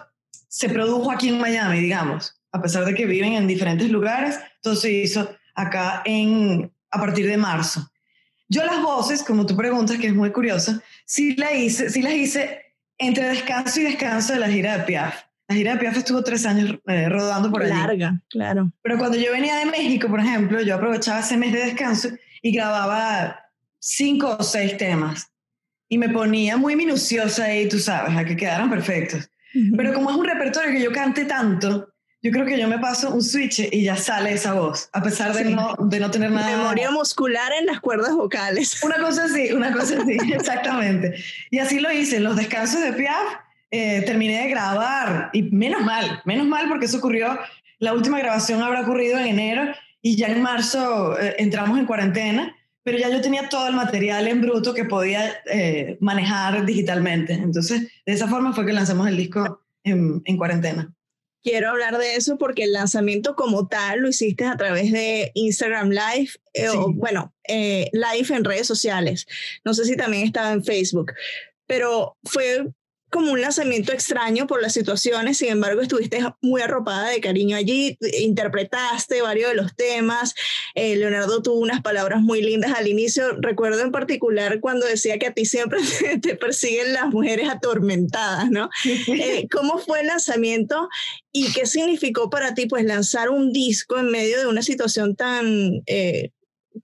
se 0.48 0.70
produjo 0.70 1.12
aquí 1.12 1.30
en 1.30 1.40
Miami, 1.40 1.80
digamos, 1.80 2.40
a 2.52 2.62
pesar 2.62 2.86
de 2.86 2.94
que 2.94 3.06
viven 3.06 3.34
en 3.34 3.48
diferentes 3.48 3.90
lugares, 3.90 4.40
todo 4.62 4.76
se 4.76 4.92
hizo 4.92 5.30
acá 5.54 6.02
en, 6.06 6.72
a 6.92 7.00
partir 7.00 7.28
de 7.28 7.38
marzo. 7.38 7.90
Yo 8.48 8.64
las 8.64 8.82
voces, 8.82 9.24
como 9.24 9.46
tú 9.46 9.56
preguntas, 9.56 9.98
que 9.98 10.08
es 10.08 10.14
muy 10.14 10.32
curiosa, 10.32 10.82
sí, 11.06 11.36
la 11.36 11.54
hice, 11.54 11.90
sí 11.90 12.02
las 12.02 12.14
hice 12.14 12.62
entre 12.98 13.28
descanso 13.30 13.82
y 13.82 13.84
descanso 13.84 14.34
de 14.34 14.40
la 14.40 14.50
gira 14.50 14.78
de 14.78 14.84
Piaf. 14.84 15.24
La 15.48 15.56
gira 15.56 15.74
de 15.74 15.80
Piaf 15.80 15.98
estuvo 15.98 16.24
tres 16.24 16.46
años 16.46 16.80
eh, 16.88 17.10
rodando 17.10 17.52
por 17.52 17.64
allí. 17.64 17.74
Larga, 17.74 18.22
claro. 18.30 18.72
Pero 18.82 18.98
cuando 18.98 19.18
yo 19.18 19.32
venía 19.32 19.58
de 19.58 19.66
México, 19.66 20.08
por 20.08 20.20
ejemplo, 20.20 20.62
yo 20.62 20.76
aprovechaba 20.76 21.20
ese 21.20 21.38
mes 21.38 21.54
de 21.54 21.66
descanso 21.66 22.10
y 22.42 22.52
grababa 22.52 23.40
cinco 23.80 24.38
o 24.40 24.44
seis 24.44 24.78
temas. 24.78 25.32
Y 25.88 25.98
me 25.98 26.10
ponía 26.10 26.58
muy 26.58 26.76
minuciosa 26.76 27.46
ahí, 27.46 27.70
tú 27.70 27.80
sabes, 27.80 28.16
a 28.18 28.26
que 28.26 28.36
quedaran 28.36 28.70
perfectos. 28.70 29.30
Pero 29.78 29.94
como 29.94 30.10
es 30.10 30.18
un 30.18 30.26
repertorio 30.26 30.72
que 30.72 30.82
yo 30.82 30.92
cante 30.92 31.26
tanto, 31.26 31.88
yo 32.22 32.32
creo 32.32 32.46
que 32.46 32.60
yo 32.60 32.68
me 32.68 32.80
paso 32.80 33.14
un 33.14 33.22
switch 33.22 33.60
y 33.72 33.84
ya 33.84 33.96
sale 33.96 34.34
esa 34.34 34.54
voz, 34.54 34.90
a 34.94 35.02
pesar 35.02 35.32
de, 35.32 35.44
Sí. 35.46 35.54
no, 35.54 35.76
de 35.80 36.00
no 36.00 36.10
tener 36.10 36.32
nada. 36.32 36.58
Memoria 36.58 36.90
muscular 36.90 37.52
en 37.60 37.68
las 37.68 37.80
cuerdas 37.80 38.14
vocales. 38.16 38.82
Una 38.84 38.98
cosa 38.98 39.26
así, 39.26 39.54
una 39.54 39.72
cosa 39.72 40.02
así, 40.02 40.18
exactamente. 40.34 41.24
Y 41.52 41.60
así 41.60 41.80
lo 41.80 41.92
hice. 41.92 42.18
En 42.18 42.24
los 42.24 42.36
descansos 42.36 42.82
de 42.82 42.94
Piaf 42.94 43.36
eh, 43.70 44.02
terminé 44.06 44.42
de 44.42 44.50
grabar 44.50 45.30
y 45.34 45.44
menos 45.44 45.84
mal, 45.84 46.22
menos 46.26 46.48
mal 46.48 46.68
porque 46.68 46.88
eso 46.88 46.98
ocurrió, 46.98 47.38
la 47.78 47.94
última 47.94 48.18
grabación 48.20 48.64
habrá 48.64 48.82
ocurrido 48.82 49.20
en 49.20 49.28
enero 49.28 49.74
y 50.02 50.16
ya 50.16 50.28
en 50.28 50.42
marzo 50.42 51.20
eh, 51.20 51.36
entramos 51.38 51.78
en 51.78 51.86
cuarentena, 51.86 52.55
pero 52.86 53.00
ya 53.00 53.10
yo 53.10 53.20
tenía 53.20 53.50
todo 53.50 53.68
el 53.68 53.74
material 53.76 54.28
en 54.28 54.42
bruto 54.42 54.76
que 54.76 54.86
podía 54.86 55.34
eh, 55.48 55.98
manejar 56.00 56.66
digitalmente. 56.68 57.34
Entonces, 57.34 57.82
de 58.06 58.14
esa 58.14 58.28
forma 58.28 58.54
fue 58.54 58.64
que 58.64 58.74
lanzamos 58.74 59.08
el 59.08 59.18
disco 59.18 59.66
en, 59.84 60.22
en 60.24 60.38
cuarentena. 60.38 60.94
Quiero 61.44 61.72
hablar 61.72 61.98
de 61.98 62.16
eso 62.16 62.38
porque 62.38 62.64
el 62.64 62.74
lanzamiento 62.74 63.36
como 63.36 63.68
tal 63.68 64.02
lo 64.02 64.10
hiciste 64.10 64.46
a 64.46 64.56
través 64.56 64.92
de 64.92 65.32
Instagram 65.34 65.90
Live, 65.90 66.30
eh, 66.54 66.68
Sí. 66.70 66.78
o 66.78 66.94
bueno, 66.94 67.34
eh, 67.48 67.90
live 67.92 68.36
en 68.36 68.44
redes 68.44 68.68
sociales. 68.68 69.26
No 69.64 69.74
sé 69.74 69.86
si 69.86 69.96
también 69.98 70.24
estaba 70.28 70.52
en 70.52 70.64
Facebook, 70.64 71.12
pero 71.66 72.16
fue 72.24 72.68
como 73.16 73.32
un 73.32 73.40
lanzamiento 73.40 73.94
extraño 73.94 74.46
por 74.46 74.62
las 74.62 74.74
situaciones, 74.74 75.38
sin 75.38 75.48
embargo 75.48 75.80
estuviste 75.80 76.20
muy 76.42 76.62
arropada 76.62 77.12
de 77.12 77.22
cariño 77.22 77.56
allí, 77.56 77.98
interpretaste 78.20 79.22
varios 79.22 79.52
de 79.52 79.56
los 79.56 79.74
temas, 79.74 80.36
eh, 80.74 80.98
Leonardo 80.98 81.42
tuvo 81.42 81.60
unas 81.60 81.82
palabras 81.82 82.22
muy 82.22 82.42
lindas 82.42 82.74
al 82.74 82.90
inicio, 82.90 83.38
recuerdo 83.40 83.80
en 83.80 83.94
particular 83.94 84.60
cuando 84.60 84.86
decía 84.86 85.18
que 85.18 85.28
a 85.28 85.34
ti 85.34 85.46
siempre 85.46 85.80
te, 86.22 86.36
persiguen 86.36 86.92
las 86.92 87.08
mujeres 87.08 87.48
atormentadas, 87.48 88.52
¿no? 88.52 88.70
Eh, 89.08 89.48
¿Cómo 89.50 89.78
fue 89.78 90.02
el 90.02 90.08
lanzamiento 90.08 90.90
y 91.32 91.54
qué 91.54 91.66
significó 91.66 92.30
para 92.30 92.54
ti 92.54 92.66
pues 92.66 92.84
lanzar 92.84 93.30
un 93.30 93.54
disco 93.54 93.98
en 93.98 94.10
medio 94.12 94.40
de 94.40 94.48
una 94.48 94.62
situación 94.62 95.16
tan... 95.16 95.82
eh, 95.86 96.32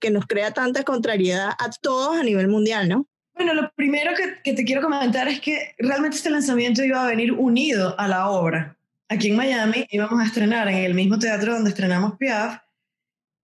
que 0.00 0.10
nos 0.10 0.26
crea 0.26 0.54
tanta 0.54 0.84
contrariedad 0.84 1.50
a 1.50 1.70
todos 1.82 2.16
a 2.16 2.22
nivel 2.22 2.48
mundial, 2.48 2.88
¿no? 2.88 3.06
Bueno, 3.44 3.60
lo 3.60 3.72
primero 3.72 4.12
que, 4.14 4.40
que 4.44 4.52
te 4.52 4.64
quiero 4.64 4.80
comentar 4.80 5.26
es 5.26 5.40
que 5.40 5.74
realmente 5.76 6.16
este 6.16 6.30
lanzamiento 6.30 6.84
iba 6.84 7.02
a 7.02 7.08
venir 7.08 7.32
unido 7.32 7.98
a 7.98 8.06
la 8.06 8.28
obra. 8.28 8.76
Aquí 9.08 9.30
en 9.30 9.36
Miami 9.36 9.84
íbamos 9.90 10.22
a 10.22 10.26
estrenar 10.26 10.68
en 10.68 10.76
el 10.76 10.94
mismo 10.94 11.18
teatro 11.18 11.54
donde 11.54 11.70
estrenamos 11.70 12.16
Piaf, 12.18 12.60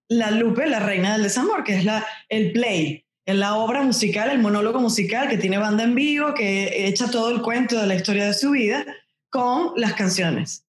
La 0.09 0.31
Lupe, 0.31 0.69
la 0.69 0.79
reina 0.79 1.15
del 1.15 1.25
desamor, 1.25 1.65
que 1.65 1.75
es 1.75 1.85
la, 1.85 2.07
el 2.29 2.53
play, 2.53 3.05
es 3.27 3.35
la 3.35 3.57
obra 3.57 3.83
musical, 3.83 4.31
el 4.31 4.39
monólogo 4.39 4.79
musical 4.79 5.29
que 5.29 5.37
tiene 5.37 5.59
banda 5.59 5.83
en 5.83 5.97
vivo, 5.97 6.33
que 6.33 6.87
echa 6.87 7.11
todo 7.11 7.35
el 7.35 7.43
cuento 7.43 7.81
de 7.81 7.89
la 7.89 7.97
historia 7.97 8.27
de 8.27 8.35
su 8.35 8.53
vida 8.53 8.87
con 9.31 9.73
las 9.75 9.95
canciones. 9.95 10.65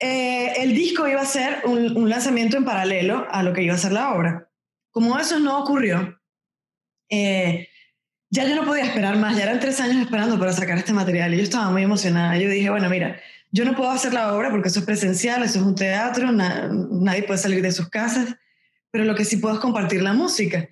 Eh, 0.00 0.54
el 0.56 0.74
disco 0.74 1.06
iba 1.06 1.20
a 1.20 1.26
ser 1.26 1.60
un, 1.66 1.94
un 1.94 2.08
lanzamiento 2.08 2.56
en 2.56 2.64
paralelo 2.64 3.26
a 3.30 3.42
lo 3.42 3.52
que 3.52 3.62
iba 3.62 3.74
a 3.74 3.78
ser 3.78 3.92
la 3.92 4.14
obra. 4.14 4.48
Como 4.90 5.18
eso 5.18 5.38
no 5.38 5.62
ocurrió, 5.62 6.18
eh, 7.10 7.68
ya 8.30 8.44
yo 8.44 8.54
no 8.56 8.64
podía 8.64 8.84
esperar 8.84 9.16
más, 9.16 9.36
ya 9.36 9.44
eran 9.44 9.60
tres 9.60 9.80
años 9.80 9.96
esperando 9.96 10.38
para 10.38 10.52
sacar 10.52 10.78
este 10.78 10.92
material 10.92 11.32
y 11.34 11.38
yo 11.38 11.42
estaba 11.42 11.70
muy 11.70 11.82
emocionada. 11.82 12.36
Yo 12.36 12.48
dije, 12.48 12.70
bueno, 12.70 12.88
mira, 12.90 13.20
yo 13.52 13.64
no 13.64 13.74
puedo 13.76 13.90
hacer 13.90 14.12
la 14.12 14.34
obra 14.34 14.50
porque 14.50 14.68
eso 14.68 14.80
es 14.80 14.86
presencial, 14.86 15.42
eso 15.42 15.58
es 15.60 15.64
un 15.64 15.74
teatro, 15.74 16.32
na- 16.32 16.68
nadie 16.72 17.22
puede 17.22 17.38
salir 17.38 17.62
de 17.62 17.72
sus 17.72 17.88
casas, 17.88 18.34
pero 18.90 19.04
lo 19.04 19.14
que 19.14 19.24
sí 19.24 19.36
puedo 19.36 19.54
es 19.54 19.60
compartir 19.60 20.02
la 20.02 20.12
música. 20.12 20.68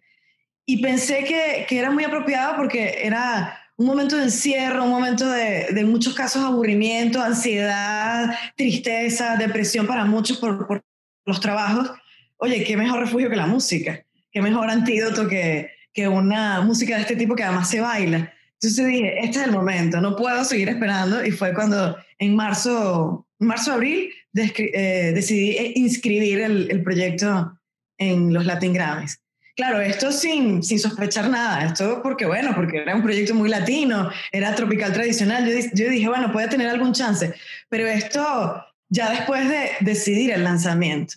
Y 0.66 0.82
pensé 0.82 1.25
que, 1.25 1.66
que 1.68 1.78
era 1.78 1.90
muy 1.90 2.04
apropiado 2.04 2.56
porque 2.56 3.00
era 3.02 3.58
un 3.76 3.87
momento 3.87 4.16
de 4.16 4.25
encierro, 4.25 4.84
un 4.84 4.90
momento 4.90 5.28
de, 5.28 5.68
de 5.73 5.84
muchos 5.84 6.14
casos 6.14 6.42
aburrimiento, 6.44 7.20
ansiedad, 7.23 8.34
tristeza, 8.56 9.37
depresión 9.37 9.87
para 9.87 10.04
muchos 10.04 10.38
por, 10.38 10.66
por 10.66 10.82
los 11.26 11.40
trabajos. 11.40 11.90
Oye, 12.37 12.64
qué 12.64 12.76
mejor 12.76 13.00
refugio 13.00 13.30
que 13.30 13.37
la 13.37 13.46
música, 13.46 14.04
qué 14.32 14.42
mejor 14.42 14.70
antídoto 14.70 15.28
que, 15.28 15.70
que 15.94 16.08
una 16.08 16.60
música 16.60 16.96
de 16.96 17.02
este 17.02 17.16
tipo 17.16 17.34
que 17.34 17.44
además 17.44 17.70
se 17.70 17.80
baila. 17.80 18.32
Entonces 18.60 18.86
dije, 18.86 19.18
este 19.24 19.38
es 19.40 19.46
el 19.46 19.52
momento, 19.52 20.00
no 20.00 20.16
puedo 20.16 20.44
seguir 20.44 20.68
esperando 20.68 21.24
y 21.24 21.30
fue 21.30 21.54
cuando 21.54 21.96
en 22.18 22.34
marzo, 22.34 23.26
marzo 23.38 23.72
abril 23.72 24.10
descri- 24.34 24.70
eh, 24.74 25.12
decidí 25.14 25.50
eh, 25.52 25.72
inscribir 25.76 26.40
el, 26.40 26.70
el 26.70 26.82
proyecto 26.82 27.58
en 27.98 28.32
los 28.32 28.44
Latin 28.44 28.72
Grammys. 28.72 29.20
Claro, 29.56 29.80
esto 29.80 30.10
sin, 30.10 30.64
sin 30.64 30.80
sospechar 30.80 31.30
nada, 31.30 31.66
esto 31.66 32.00
porque 32.02 32.26
bueno, 32.26 32.54
porque 32.56 32.78
era 32.78 32.96
un 32.96 33.02
proyecto 33.02 33.34
muy 33.34 33.48
latino, 33.48 34.10
era 34.32 34.52
tropical 34.54 34.92
tradicional, 34.92 35.46
yo, 35.46 35.52
yo 35.74 35.90
dije, 35.90 36.08
bueno, 36.08 36.32
puede 36.32 36.48
tener 36.48 36.66
algún 36.68 36.92
chance, 36.92 37.32
pero 37.68 37.86
esto 37.86 38.64
ya 38.88 39.10
después 39.10 39.48
de 39.48 39.70
decidir 39.80 40.32
el 40.32 40.42
lanzamiento. 40.42 41.14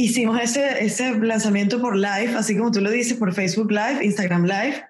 Hicimos 0.00 0.40
ese, 0.40 0.84
ese 0.84 1.18
lanzamiento 1.18 1.80
por 1.80 1.96
live, 1.96 2.36
así 2.36 2.56
como 2.56 2.70
tú 2.70 2.80
lo 2.80 2.88
dices, 2.88 3.18
por 3.18 3.34
Facebook 3.34 3.72
Live, 3.72 4.04
Instagram 4.04 4.44
Live, 4.44 4.84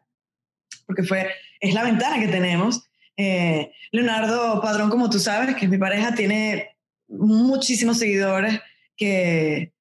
porque 0.85 1.03
fue, 1.03 1.31
es 1.61 1.73
la 1.73 1.83
ventana 1.83 2.21
que 2.21 2.29
tenemos. 2.29 2.83
Eh, 3.17 3.73
Leonardo 3.91 4.61
Padrón, 4.61 4.91
como 4.91 5.09
tú 5.09 5.19
sabes, 5.19 5.57
que 5.57 5.65
es 5.65 5.71
mi 5.71 5.79
pareja, 5.79 6.15
tiene 6.15 6.77
muchísimos 7.09 7.99
seguidores 7.99 8.61
que, 8.99 9.73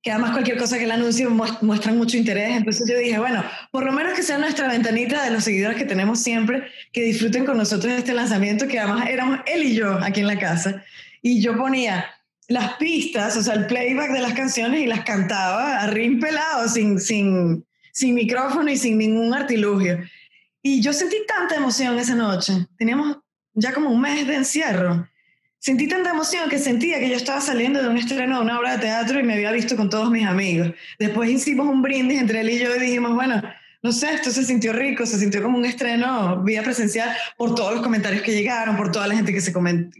que 0.00 0.10
además 0.10 0.30
cualquier 0.30 0.56
cosa 0.56 0.78
que 0.78 0.84
el 0.84 0.92
anuncio 0.92 1.28
muestran 1.28 1.98
mucho 1.98 2.16
interés. 2.16 2.56
Entonces 2.56 2.88
yo 2.88 2.96
dije, 2.96 3.18
bueno, 3.18 3.44
por 3.72 3.84
lo 3.84 3.92
menos 3.92 4.14
que 4.14 4.22
sea 4.22 4.38
nuestra 4.38 4.68
ventanita 4.68 5.22
de 5.22 5.32
los 5.32 5.44
seguidores 5.44 5.76
que 5.76 5.84
tenemos 5.84 6.20
siempre, 6.20 6.64
que 6.94 7.02
disfruten 7.02 7.44
con 7.44 7.58
nosotros 7.58 7.92
este 7.92 8.14
lanzamiento, 8.14 8.66
que 8.66 8.80
además 8.80 9.06
éramos 9.10 9.40
él 9.44 9.64
y 9.64 9.74
yo 9.74 9.98
aquí 10.02 10.20
en 10.20 10.28
la 10.28 10.38
casa. 10.38 10.82
Y 11.20 11.42
yo 11.42 11.58
ponía 11.58 12.06
las 12.52 12.74
pistas, 12.74 13.36
o 13.36 13.42
sea, 13.42 13.54
el 13.54 13.66
playback 13.66 14.12
de 14.12 14.20
las 14.20 14.34
canciones 14.34 14.80
y 14.80 14.86
las 14.86 15.04
cantaba 15.04 15.80
a 15.80 15.86
rin 15.88 16.20
pelado, 16.20 16.68
sin, 16.68 16.98
sin, 17.00 17.64
sin 17.92 18.14
micrófono 18.14 18.70
y 18.70 18.76
sin 18.76 18.98
ningún 18.98 19.34
artilugio. 19.34 19.98
Y 20.62 20.80
yo 20.80 20.92
sentí 20.92 21.16
tanta 21.26 21.56
emoción 21.56 21.98
esa 21.98 22.14
noche. 22.14 22.66
Teníamos 22.78 23.18
ya 23.54 23.72
como 23.72 23.90
un 23.90 24.00
mes 24.00 24.26
de 24.26 24.36
encierro 24.36 25.06
sentí 25.62 25.86
tanta 25.86 26.10
emoción 26.10 26.50
que 26.50 26.58
sentía 26.58 26.98
que 26.98 27.08
yo 27.08 27.14
estaba 27.14 27.40
saliendo 27.40 27.80
de 27.80 27.88
un 27.88 27.96
estreno 27.96 28.38
de 28.38 28.42
una 28.42 28.58
obra 28.58 28.72
de 28.72 28.78
teatro 28.78 29.20
y 29.20 29.22
me 29.22 29.34
había 29.34 29.52
visto 29.52 29.76
con 29.76 29.88
todos 29.88 30.10
mis 30.10 30.26
amigos. 30.26 30.72
Después 30.98 31.30
hicimos 31.30 31.68
un 31.68 31.82
brindis 31.82 32.20
entre 32.20 32.40
él 32.40 32.50
y 32.50 32.58
yo 32.58 32.74
y 32.74 32.80
dijimos, 32.80 33.14
bueno, 33.14 33.40
no 33.82 33.90
sé, 33.90 34.14
esto 34.14 34.30
se 34.30 34.44
sintió 34.44 34.72
rico, 34.72 35.04
se 35.04 35.18
sintió 35.18 35.42
como 35.42 35.58
un 35.58 35.64
estreno 35.64 36.40
vía 36.42 36.62
presencial 36.62 37.10
por 37.36 37.54
todos 37.54 37.74
los 37.74 37.82
comentarios 37.82 38.22
que 38.22 38.32
llegaron, 38.32 38.76
por 38.76 38.92
toda 38.92 39.08
la 39.08 39.16
gente 39.16 39.32
que 39.32 39.40
se, 39.40 39.52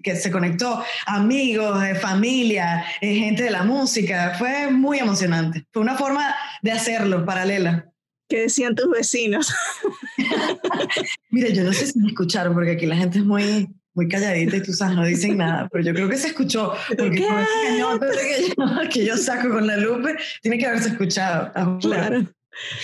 que 0.03 0.15
se 0.15 0.31
conectó, 0.31 0.85
amigos, 1.07 1.83
eh, 1.85 1.97
familia, 1.97 2.85
eh, 3.01 3.15
gente 3.17 3.43
de 3.43 3.51
la 3.51 3.65
música. 3.65 4.37
Fue 4.39 4.71
muy 4.71 5.01
emocionante. 5.01 5.67
Fue 5.73 5.83
una 5.83 5.97
forma 5.97 6.33
de 6.63 6.71
hacerlo 6.71 7.25
paralela. 7.25 7.93
¿Qué 8.29 8.43
decían 8.43 8.77
tus 8.77 8.89
vecinos? 8.89 9.53
Mira, 11.31 11.49
yo 11.49 11.65
no 11.65 11.73
sé 11.73 11.89
si 11.89 11.99
me 11.99 12.09
escucharon 12.09 12.55
porque 12.55 12.71
aquí 12.71 12.87
la 12.87 12.97
gente 12.97 13.19
es 13.19 13.25
muy 13.25 13.69
muy 13.95 14.09
calladita 14.09 14.57
y 14.57 14.63
tú 14.63 14.73
sabes, 14.73 14.97
no 14.97 15.05
dicen 15.05 15.37
nada, 15.37 15.69
pero 15.71 15.85
yo 15.85 15.93
creo 15.93 16.09
que 16.09 16.17
se 16.17 16.29
escuchó, 16.29 16.73
porque 16.89 17.27
con 17.27 17.39
ese 17.39 17.51
cañón 17.67 18.01
que 18.01 18.49
yo, 18.49 18.89
que 18.91 19.05
yo 19.05 19.17
saco 19.19 19.51
con 19.51 19.67
la 19.67 19.77
lupe, 19.77 20.17
tiene 20.41 20.57
que 20.57 20.67
haberse 20.67 20.89
escuchado. 20.89 21.53
Claro. 21.79 22.27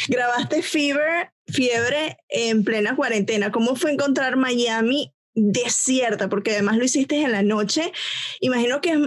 Grabaste 0.09 0.63
Fever, 0.63 1.31
Fiebre 1.47 2.19
en 2.29 2.65
plena 2.65 2.95
cuarentena. 2.95 3.51
¿Cómo 3.51 3.75
fue 3.75 3.93
encontrar 3.93 4.37
Miami 4.37 5.15
desierta? 5.35 6.29
Porque 6.29 6.53
además 6.53 6.77
lo 6.77 6.85
hiciste 6.85 7.23
en 7.23 7.33
la 7.33 7.43
noche. 7.43 7.93
Imagino 8.41 8.81
que 8.81 8.91
es 8.91 8.99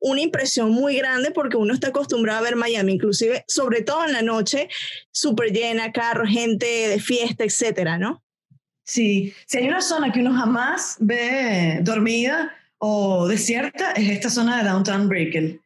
una 0.00 0.20
impresión 0.20 0.70
muy 0.70 0.96
grande 0.96 1.30
porque 1.30 1.56
uno 1.56 1.74
está 1.74 1.88
acostumbrado 1.88 2.38
a 2.38 2.42
ver 2.42 2.56
Miami, 2.56 2.94
inclusive, 2.94 3.44
sobre 3.48 3.82
todo 3.82 4.04
en 4.06 4.12
la 4.12 4.22
noche, 4.22 4.68
súper 5.10 5.52
llena, 5.52 5.92
carro, 5.92 6.26
gente 6.26 6.66
de 6.66 7.00
fiesta, 7.00 7.44
etcétera, 7.44 7.98
¿no? 7.98 8.22
Sí, 8.84 9.34
si 9.46 9.58
hay 9.58 9.68
una 9.68 9.82
zona 9.82 10.10
que 10.10 10.20
uno 10.20 10.32
jamás 10.32 10.96
ve 10.98 11.78
dormida 11.82 12.56
o 12.78 13.28
desierta, 13.28 13.92
es 13.92 14.08
esta 14.08 14.30
zona 14.30 14.58
de 14.58 14.68
Downtown 14.68 15.08
Brickell. 15.08 15.60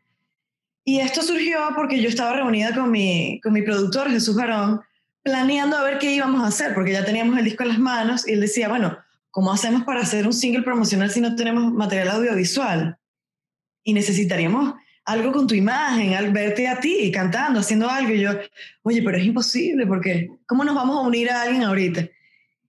Y 0.85 1.01
esto 1.01 1.23
surgió 1.23 1.59
porque 1.75 2.01
yo 2.01 2.09
estaba 2.09 2.35
reunida 2.35 2.75
con 2.75 2.91
mi, 2.91 3.41
con 3.43 3.55
mi 3.55 3.63
productor, 3.63 4.11
Jesús 4.11 4.37
Barón, 4.37 4.83
planeando 5.23 5.79
a 5.79 5.83
ver 5.83 5.99
qué 5.99 6.13
íbamos 6.13 6.43
a 6.43 6.49
hacer, 6.49 6.75
porque 6.75 6.93
ya 6.93 7.05
teníamos 7.05 7.39
el 7.39 7.45
disco 7.45 7.63
en 7.63 7.71
las 7.71 7.79
manos 7.79 8.29
y 8.29 8.33
él 8.33 8.41
decía, 8.41 8.69
bueno, 8.69 8.99
¿cómo 9.31 9.53
hacemos 9.53 9.85
para 9.85 10.03
hacer 10.03 10.27
un 10.27 10.35
single 10.35 10.63
promocional 10.63 11.11
si 11.11 11.23
no 11.23 11.35
tenemos 11.35 11.73
material 11.73 12.11
audiovisual? 12.11 12.99
Y 13.83 13.95
necesitaríamos 13.95 14.75
algo 15.07 15.33
con 15.33 15.47
tu 15.47 15.55
imagen, 15.55 16.15
al 16.15 16.33
verte 16.33 16.69
a 16.69 16.81
ti 16.81 17.11
cantando, 17.11 17.61
haciendo 17.61 17.89
algo. 17.89 18.13
Y 18.13 18.21
yo, 18.21 18.31
oye, 18.83 19.03
pero 19.03 19.17
es 19.17 19.25
imposible, 19.25 19.87
porque 19.87 20.31
¿cómo 20.47 20.65
nos 20.65 20.75
vamos 20.75 20.99
a 20.99 21.07
unir 21.07 21.31
a 21.31 21.43
alguien 21.43 21.63
ahorita? 21.63 22.07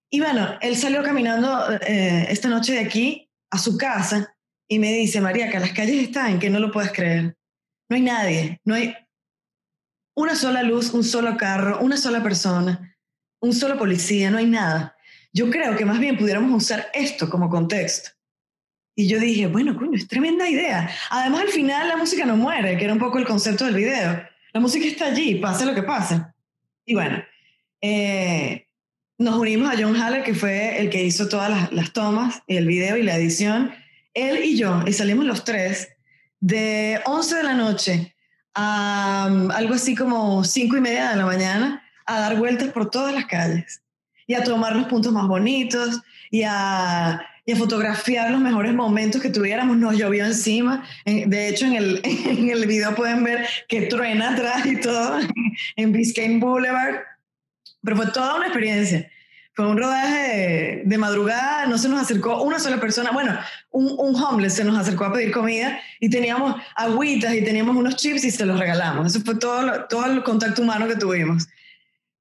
Y 0.09 0.21
bueno, 0.21 0.57
él 0.61 0.77
salió 0.77 1.03
caminando 1.03 1.69
eh, 1.81 2.27
esta 2.29 2.47
noche 2.47 2.73
de 2.73 2.79
aquí 2.79 3.29
a 3.49 3.57
su 3.57 3.77
casa 3.77 4.33
y 4.67 4.79
me 4.79 4.93
dice, 4.93 5.19
María, 5.19 5.49
que 5.49 5.59
las 5.59 5.73
calles 5.73 6.01
están, 6.01 6.39
que 6.39 6.49
no 6.49 6.59
lo 6.59 6.71
puedes 6.71 6.91
creer. 6.93 7.35
No 7.89 7.95
hay 7.95 8.01
nadie, 8.01 8.61
no 8.63 8.75
hay 8.75 8.95
una 10.15 10.35
sola 10.35 10.63
luz, 10.63 10.93
un 10.93 11.03
solo 11.03 11.37
carro, 11.37 11.79
una 11.81 11.97
sola 11.97 12.23
persona, 12.23 12.97
un 13.41 13.53
solo 13.53 13.77
policía, 13.77 14.31
no 14.31 14.37
hay 14.37 14.47
nada. 14.47 14.95
Yo 15.33 15.49
creo 15.49 15.75
que 15.75 15.85
más 15.85 15.99
bien 15.99 16.17
pudiéramos 16.17 16.63
usar 16.63 16.87
esto 16.93 17.29
como 17.29 17.49
contexto. 17.49 18.11
Y 18.95 19.07
yo 19.07 19.19
dije, 19.19 19.47
bueno, 19.47 19.75
coño, 19.77 19.97
es 19.97 20.07
tremenda 20.07 20.47
idea. 20.49 20.89
Además, 21.09 21.41
al 21.41 21.47
final 21.49 21.89
la 21.89 21.97
música 21.97 22.25
no 22.25 22.37
muere, 22.37 22.77
que 22.77 22.85
era 22.85 22.93
un 22.93 22.99
poco 22.99 23.19
el 23.19 23.25
concepto 23.25 23.65
del 23.65 23.75
video. 23.75 24.23
La 24.53 24.61
música 24.61 24.87
está 24.87 25.07
allí, 25.07 25.35
pase 25.35 25.65
lo 25.65 25.75
que 25.75 25.83
pase. 25.83 26.21
Y 26.85 26.93
bueno, 26.93 27.21
eh, 27.81 28.69
nos 29.17 29.35
unimos 29.35 29.73
a 29.73 29.77
John 29.77 29.97
Haller, 29.97 30.23
que 30.23 30.33
fue 30.33 30.79
el 30.79 30.89
que 30.89 31.03
hizo 31.03 31.27
todas 31.27 31.49
las, 31.49 31.73
las 31.73 31.91
tomas, 31.91 32.41
el 32.47 32.65
video 32.65 32.95
y 32.95 33.03
la 33.03 33.17
edición. 33.17 33.73
Él 34.13 34.45
y 34.45 34.57
yo, 34.57 34.81
y 34.87 34.93
salimos 34.93 35.25
los 35.25 35.43
tres 35.43 35.94
de 36.45 37.01
11 37.05 37.37
de 37.37 37.43
la 37.43 37.53
noche 37.55 38.15
a 38.53 39.27
um, 39.27 39.49
algo 39.49 39.73
así 39.73 39.95
como 39.95 40.43
5 40.43 40.77
y 40.77 40.81
media 40.81 41.09
de 41.09 41.15
la 41.15 41.25
mañana 41.25 41.83
a 42.05 42.19
dar 42.19 42.37
vueltas 42.37 42.69
por 42.69 42.91
todas 42.91 43.15
las 43.15 43.25
calles 43.25 43.81
y 44.27 44.35
a 44.35 44.43
tomar 44.43 44.75
los 44.75 44.85
puntos 44.85 45.11
más 45.11 45.27
bonitos 45.27 46.01
y 46.29 46.43
a, 46.43 47.19
y 47.47 47.55
fotografiar 47.55 48.29
los 48.29 48.41
mejores 48.41 48.75
momentos 48.75 49.23
que 49.23 49.31
tuviéramos. 49.31 49.77
Nos 49.77 49.97
llovió 49.97 50.23
encima. 50.23 50.83
De 51.05 51.49
hecho, 51.49 51.65
en 51.65 51.73
el, 51.73 52.01
en 52.03 52.49
el 52.51 52.67
video 52.67 52.93
pueden 52.93 53.23
ver 53.23 53.47
que 53.67 53.87
truena 53.87 54.33
atrás 54.33 54.67
y 54.67 54.79
todo 54.79 55.17
en 55.75 55.91
Biscayne 55.93 56.39
Boulevard 56.39 56.97
pero 57.85 57.97
fue 57.97 58.07
toda 58.07 58.35
una 58.35 58.47
experiencia. 58.47 59.09
Fue 59.55 59.67
un 59.67 59.77
rodaje 59.77 60.81
de, 60.83 60.97
madrugada, 60.97 61.65
no 61.65 61.77
se 61.77 61.87
nos 61.87 62.01
acercó 62.01 62.41
una 62.41 62.59
sola 62.59 62.77
persona, 62.77 63.11
bueno, 63.11 63.37
un, 63.71 63.95
un, 63.97 64.21
homeless 64.21 64.55
se 64.55 64.65
nos 64.65 64.77
acercó 64.77 65.05
a 65.05 65.13
pedir 65.13 65.31
comida 65.31 65.79
y 66.01 66.09
teníamos 66.09 66.61
agüitas 66.75 67.33
y 67.33 67.41
teníamos 67.41 67.77
unos 67.77 67.95
chips 67.95 68.25
y 68.25 68.31
se 68.31 68.45
los 68.45 68.59
regalamos. 68.59 69.07
Eso 69.07 69.23
fue 69.23 69.35
todo, 69.35 69.85
todo 69.87 70.07
el 70.07 70.23
contacto 70.23 70.61
humano 70.61 70.89
que 70.89 70.97
tuvimos. 70.97 71.47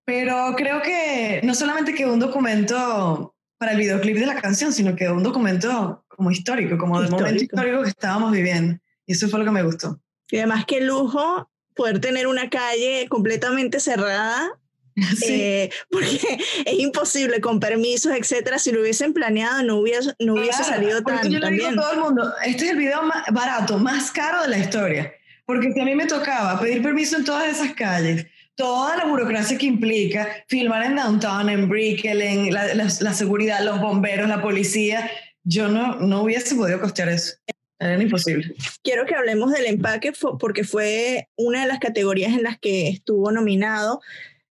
Pero 0.04 0.54
creo 0.56 0.80
que 0.80 1.40
no 1.42 1.54
solamente 1.54 1.94
quedó 1.94 2.12
un 2.12 2.20
documento 2.20 3.34
para 3.58 3.72
el 3.72 3.78
videoclip 3.78 4.16
de 4.16 4.26
la 4.26 4.40
canción, 4.40 4.72
sino 4.72 4.94
quedó 4.94 5.14
un 5.14 5.24
documento 5.24 6.04
como 6.06 6.30
histórico, 6.30 6.78
como 6.78 7.00
del 7.00 7.10
momento 7.10 7.42
histórico 7.42 7.82
que 7.82 7.88
estábamos 7.88 8.30
viviendo. 8.30 8.78
Y 9.06 9.12
eso 9.12 9.28
fue 9.28 9.40
lo 9.40 9.44
que 9.44 9.50
me 9.50 9.62
gustó. 9.64 10.00
Y 10.30 10.38
además 10.38 10.66
qué 10.66 10.80
lujo 10.80 11.50
poder 11.74 12.00
tener 12.00 12.28
una 12.28 12.48
calle 12.48 13.08
completamente 13.08 13.80
cerrada 13.80 14.52
Eh, 15.28 15.70
porque 15.90 16.18
es 16.66 16.78
imposible 16.78 17.40
con 17.40 17.58
permisos, 17.60 18.12
etcétera. 18.16 18.58
Si 18.58 18.70
lo 18.70 18.80
hubiesen 18.80 19.12
planeado, 19.12 19.62
no 19.62 19.78
hubiese, 19.78 20.14
no 20.20 20.34
hubiese 20.34 20.62
salido 20.62 21.02
tan, 21.02 21.30
yo 21.30 21.40
bien. 21.50 21.78
a 21.78 21.82
todo 21.82 21.92
el 21.92 22.00
mundo: 22.00 22.32
este 22.44 22.66
es 22.66 22.70
el 22.72 22.78
video 22.78 23.02
más 23.02 23.24
barato, 23.32 23.78
más 23.78 24.10
caro 24.10 24.42
de 24.42 24.48
la 24.48 24.58
historia. 24.58 25.12
Porque 25.46 25.72
si 25.72 25.80
a 25.80 25.84
mí 25.84 25.94
me 25.94 26.06
tocaba 26.06 26.58
pedir 26.60 26.82
permiso 26.82 27.16
en 27.16 27.24
todas 27.24 27.48
esas 27.48 27.74
calles, 27.74 28.26
toda 28.54 28.96
la 28.96 29.06
burocracia 29.06 29.58
que 29.58 29.66
implica 29.66 30.28
filmar 30.48 30.84
en 30.84 30.96
downtown, 30.96 31.48
en 31.48 31.68
Brickell, 31.68 32.22
en 32.22 32.54
la, 32.54 32.74
la, 32.74 33.14
seguridad, 33.14 33.62
los 33.62 33.80
bomberos, 33.80 34.28
la 34.28 34.40
policía, 34.40 35.10
yo 35.42 35.68
no, 35.68 35.96
no 35.96 36.22
hubiese 36.22 36.54
podido 36.54 36.80
costear 36.80 37.10
eso. 37.10 37.34
Era 37.78 38.00
imposible. 38.00 38.54
Quiero 38.82 39.04
que 39.04 39.14
hablemos 39.14 39.52
del 39.52 39.66
empaque 39.66 40.12
porque 40.38 40.64
fue 40.64 41.28
una 41.36 41.62
de 41.62 41.66
las 41.66 41.80
categorías 41.80 42.32
en 42.32 42.44
las 42.44 42.58
que 42.58 42.88
estuvo 42.88 43.30
nominado. 43.32 44.00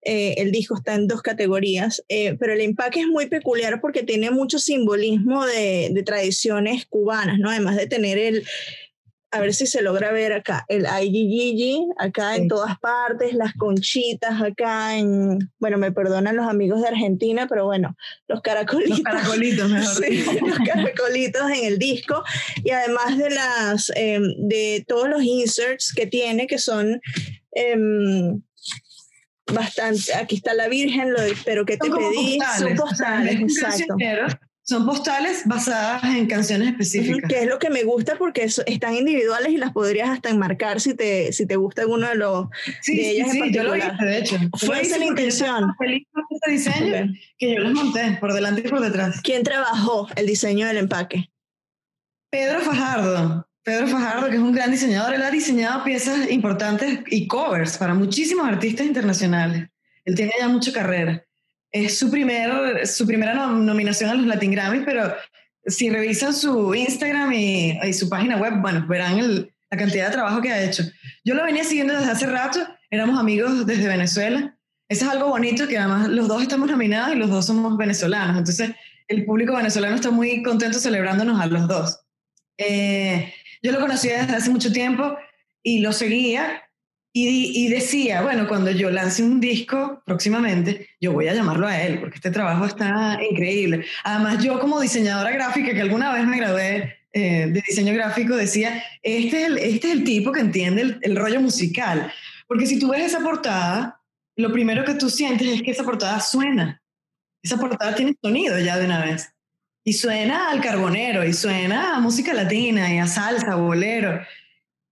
Eh, 0.05 0.35
el 0.37 0.51
disco 0.51 0.75
está 0.75 0.95
en 0.95 1.07
dos 1.07 1.21
categorías, 1.21 2.03
eh, 2.09 2.35
pero 2.39 2.53
el 2.53 2.61
empaque 2.61 3.01
es 3.01 3.07
muy 3.07 3.27
peculiar 3.27 3.79
porque 3.79 4.03
tiene 4.03 4.31
mucho 4.31 4.59
simbolismo 4.59 5.45
de, 5.45 6.03
tradiciones 6.05 6.85
cubanas, 6.85 7.39
¿no? 7.39 7.49
Además 7.49 7.77
de 7.77 7.87
tener 7.87 8.17
el, 8.17 8.43
a 9.31 9.39
ver 9.39 9.53
si 9.53 9.65
se 9.65 9.81
logra 9.81 10.11
ver 10.11 10.33
acá, 10.33 10.65
el 10.67 10.85
IGGG, 10.85 11.93
acá 11.97 12.35
en 12.35 12.49
todas 12.49 12.77
partes, 12.79 13.33
las 13.33 13.53
conchitas 13.53 14.41
acá 14.41 14.97
en, 14.97 15.39
bueno, 15.59 15.77
me 15.77 15.93
perdonan 15.93 16.35
los 16.35 16.47
amigos 16.47 16.81
de 16.81 16.89
Argentina, 16.89 17.47
pero 17.47 17.65
bueno, 17.65 17.95
los 18.27 18.41
caracolitos. 18.41 18.99
Los 18.99 19.01
caracolitos, 19.01 19.69
mejor. 19.69 20.05
Sí, 20.05 20.25
los 20.41 20.59
caracolitos 20.59 21.49
en 21.51 21.65
el 21.65 21.79
disco, 21.79 22.23
y 22.63 22.71
además 22.71 23.17
de 23.17 23.29
las, 23.29 23.91
em, 23.95 24.23
de 24.37 24.83
todos 24.85 25.07
los 25.07 25.23
inserts 25.23 25.93
que 25.93 26.07
tiene, 26.07 26.45
que 26.47 26.57
son... 26.57 26.99
Bastante. 29.51 30.13
Aquí 30.15 30.35
está 30.35 30.53
la 30.53 30.67
Virgen, 30.67 31.11
lo 31.11 31.19
pero 31.45 31.65
que 31.65 31.77
te 31.77 31.89
pedí. 31.89 32.39
son 32.57 32.75
postales, 32.75 33.39
exacto. 33.41 33.95
Son 34.65 34.85
postales 34.85 35.41
basadas 35.45 36.05
en 36.05 36.25
canciones 36.25 36.69
específicas. 36.69 37.29
Que 37.29 37.41
es 37.41 37.47
lo 37.47 37.59
que 37.59 37.69
me 37.69 37.83
gusta 37.83 38.15
porque 38.15 38.43
están 38.43 38.95
individuales 38.95 39.51
y 39.51 39.57
las 39.57 39.73
podrías 39.73 40.09
hasta 40.09 40.29
enmarcar 40.29 40.79
si 40.79 40.93
te, 40.93 41.33
si 41.33 41.45
te 41.45 41.57
gusta 41.57 41.81
alguno 41.81 42.07
de 42.07 42.15
los 42.15 42.47
sí, 42.81 42.95
de 42.95 43.09
ellas. 43.09 43.31
Sí, 43.31 43.41
sí, 43.41 43.51
yo 43.53 43.63
lo 43.63 43.75
hice, 43.75 43.91
de 43.99 44.17
hecho. 44.19 44.37
Fue 44.57 44.81
esa 44.81 44.97
la 44.97 45.05
intención. 45.05 45.75
Feliz 45.77 46.07
este 46.29 46.51
diseño 46.51 47.13
que 47.37 47.55
yo 47.55 47.59
los 47.59 47.73
monté 47.73 48.17
por 48.21 48.33
delante 48.33 48.61
y 48.65 48.69
por 48.69 48.79
detrás. 48.79 49.19
¿Quién 49.21 49.43
trabajó 49.43 50.07
el 50.15 50.27
diseño 50.27 50.65
del 50.65 50.77
empaque? 50.77 51.29
Pedro 52.31 52.61
Fajardo. 52.61 53.45
Pedro 53.63 53.87
Fajardo, 53.87 54.29
que 54.29 54.35
es 54.35 54.41
un 54.41 54.51
gran 54.51 54.71
diseñador, 54.71 55.13
él 55.13 55.21
ha 55.21 55.31
diseñado 55.31 55.83
piezas 55.83 56.29
importantes 56.29 56.99
y 57.07 57.27
covers 57.27 57.77
para 57.77 57.93
muchísimos 57.93 58.45
artistas 58.45 58.85
internacionales. 58.85 59.69
Él 60.03 60.15
tiene 60.15 60.33
ya 60.37 60.49
mucha 60.49 60.73
carrera. 60.73 61.23
Es 61.71 61.97
su, 61.97 62.11
primer, 62.11 62.85
su 62.85 63.07
primera 63.07 63.33
nominación 63.47 64.09
a 64.09 64.15
los 64.15 64.25
Latin 64.25 64.51
Grammys, 64.51 64.83
pero 64.85 65.13
si 65.65 65.89
revisan 65.89 66.33
su 66.33 66.75
Instagram 66.75 67.31
y, 67.33 67.93
su 67.93 68.09
página 68.09 68.37
web, 68.37 68.61
bueno, 68.61 68.85
verán 68.87 69.49
la 69.71 69.77
cantidad 69.77 70.07
de 70.07 70.13
trabajo 70.13 70.41
que 70.41 70.51
ha 70.51 70.61
hecho. 70.61 70.83
Yo 71.23 71.33
lo 71.33 71.43
venía 71.43 71.63
siguiendo 71.63 71.97
desde 71.97 72.11
hace 72.11 72.27
rato, 72.27 72.59
éramos 72.91 73.17
amigos 73.17 73.65
desde 73.65 73.87
Venezuela. 73.87 74.57
Eso 74.89 75.05
es 75.05 75.11
algo 75.11 75.29
bonito, 75.29 75.67
que 75.67 75.77
además 75.77 76.09
los 76.09 76.27
dos 76.27 76.41
estamos 76.41 76.69
nominados 76.69 77.15
y 77.15 77.17
los 77.17 77.29
dos 77.29 77.45
somos 77.45 77.77
venezolanos. 77.77 78.37
Entonces, 78.37 78.71
el 79.07 79.25
público 79.25 79.55
venezolano 79.55 79.95
está 79.95 80.11
muy 80.11 80.43
contento 80.43 80.79
celebrándonos 80.79 81.39
a 81.39 81.45
los 81.45 81.67
dos. 81.67 81.99
Eh, 82.57 83.33
yo 83.63 83.71
lo 83.71 83.79
conocía 83.79 84.21
desde 84.21 84.35
hace 84.35 84.49
mucho 84.49 84.71
tiempo 84.71 85.17
y 85.63 85.79
lo 85.79 85.93
seguía 85.93 86.63
y, 87.15 87.67
decía, 87.67 88.23
bueno, 88.23 88.47
cuando 88.47 88.71
yo 88.71 88.89
lance 88.89 89.21
un 89.21 89.39
disco 89.39 90.01
próximamente, 90.03 90.89
yo 90.99 91.11
voy 91.11 91.27
a 91.27 91.35
llamarlo 91.35 91.67
a 91.67 91.79
él, 91.79 91.99
porque 91.99 92.15
este 92.15 92.31
trabajo 92.31 92.65
está 92.65 93.19
increíble. 93.29 93.85
Además, 94.03 94.43
yo 94.43 94.59
como 94.59 94.81
diseñadora 94.81 95.29
gráfica, 95.29 95.75
que 95.75 95.81
alguna 95.81 96.11
vez 96.11 96.25
me 96.25 96.37
gradué 96.37 96.97
eh, 97.15 97.45
de 97.51 97.61
diseño 97.67 97.93
gráfico 97.93 98.35
decía, 98.35 98.83
este 99.03 99.43
es 99.43 99.47
el, 99.47 99.57
este 99.59 99.87
es 99.87 99.93
el 99.93 100.03
tipo 100.03 100.31
que 100.31 100.39
entiende 100.39 100.97
el, 100.99 101.15
rollo 101.15 101.39
musical. 101.39 102.11
Porque 102.47 102.65
si 102.65 102.79
tú 102.79 102.89
ves 102.89 103.05
esa 103.05 103.19
portada, 103.19 104.01
lo 104.35 104.51
primero 104.51 104.83
que 104.83 104.95
tú 104.95 105.11
sientes 105.11 105.47
es 105.47 105.61
que 105.61 105.71
esa 105.71 105.83
portada 105.83 106.19
suena. 106.19 106.81
Esa 107.43 107.57
portada 107.57 107.93
tiene 107.93 108.15
sonido 108.19 108.57
ya 108.57 108.79
de 108.79 108.85
una 108.85 109.05
vez. 109.05 109.31
Y 109.83 109.93
suena 109.93 110.49
al 110.49 110.61
carbonero, 110.61 111.25
y 111.25 111.33
suena 111.33 111.95
a 111.95 111.99
música 111.99 112.33
latina, 112.33 112.93
y 112.93 112.99
a 112.99 113.07
salsa, 113.07 113.55
bolero. 113.55 114.21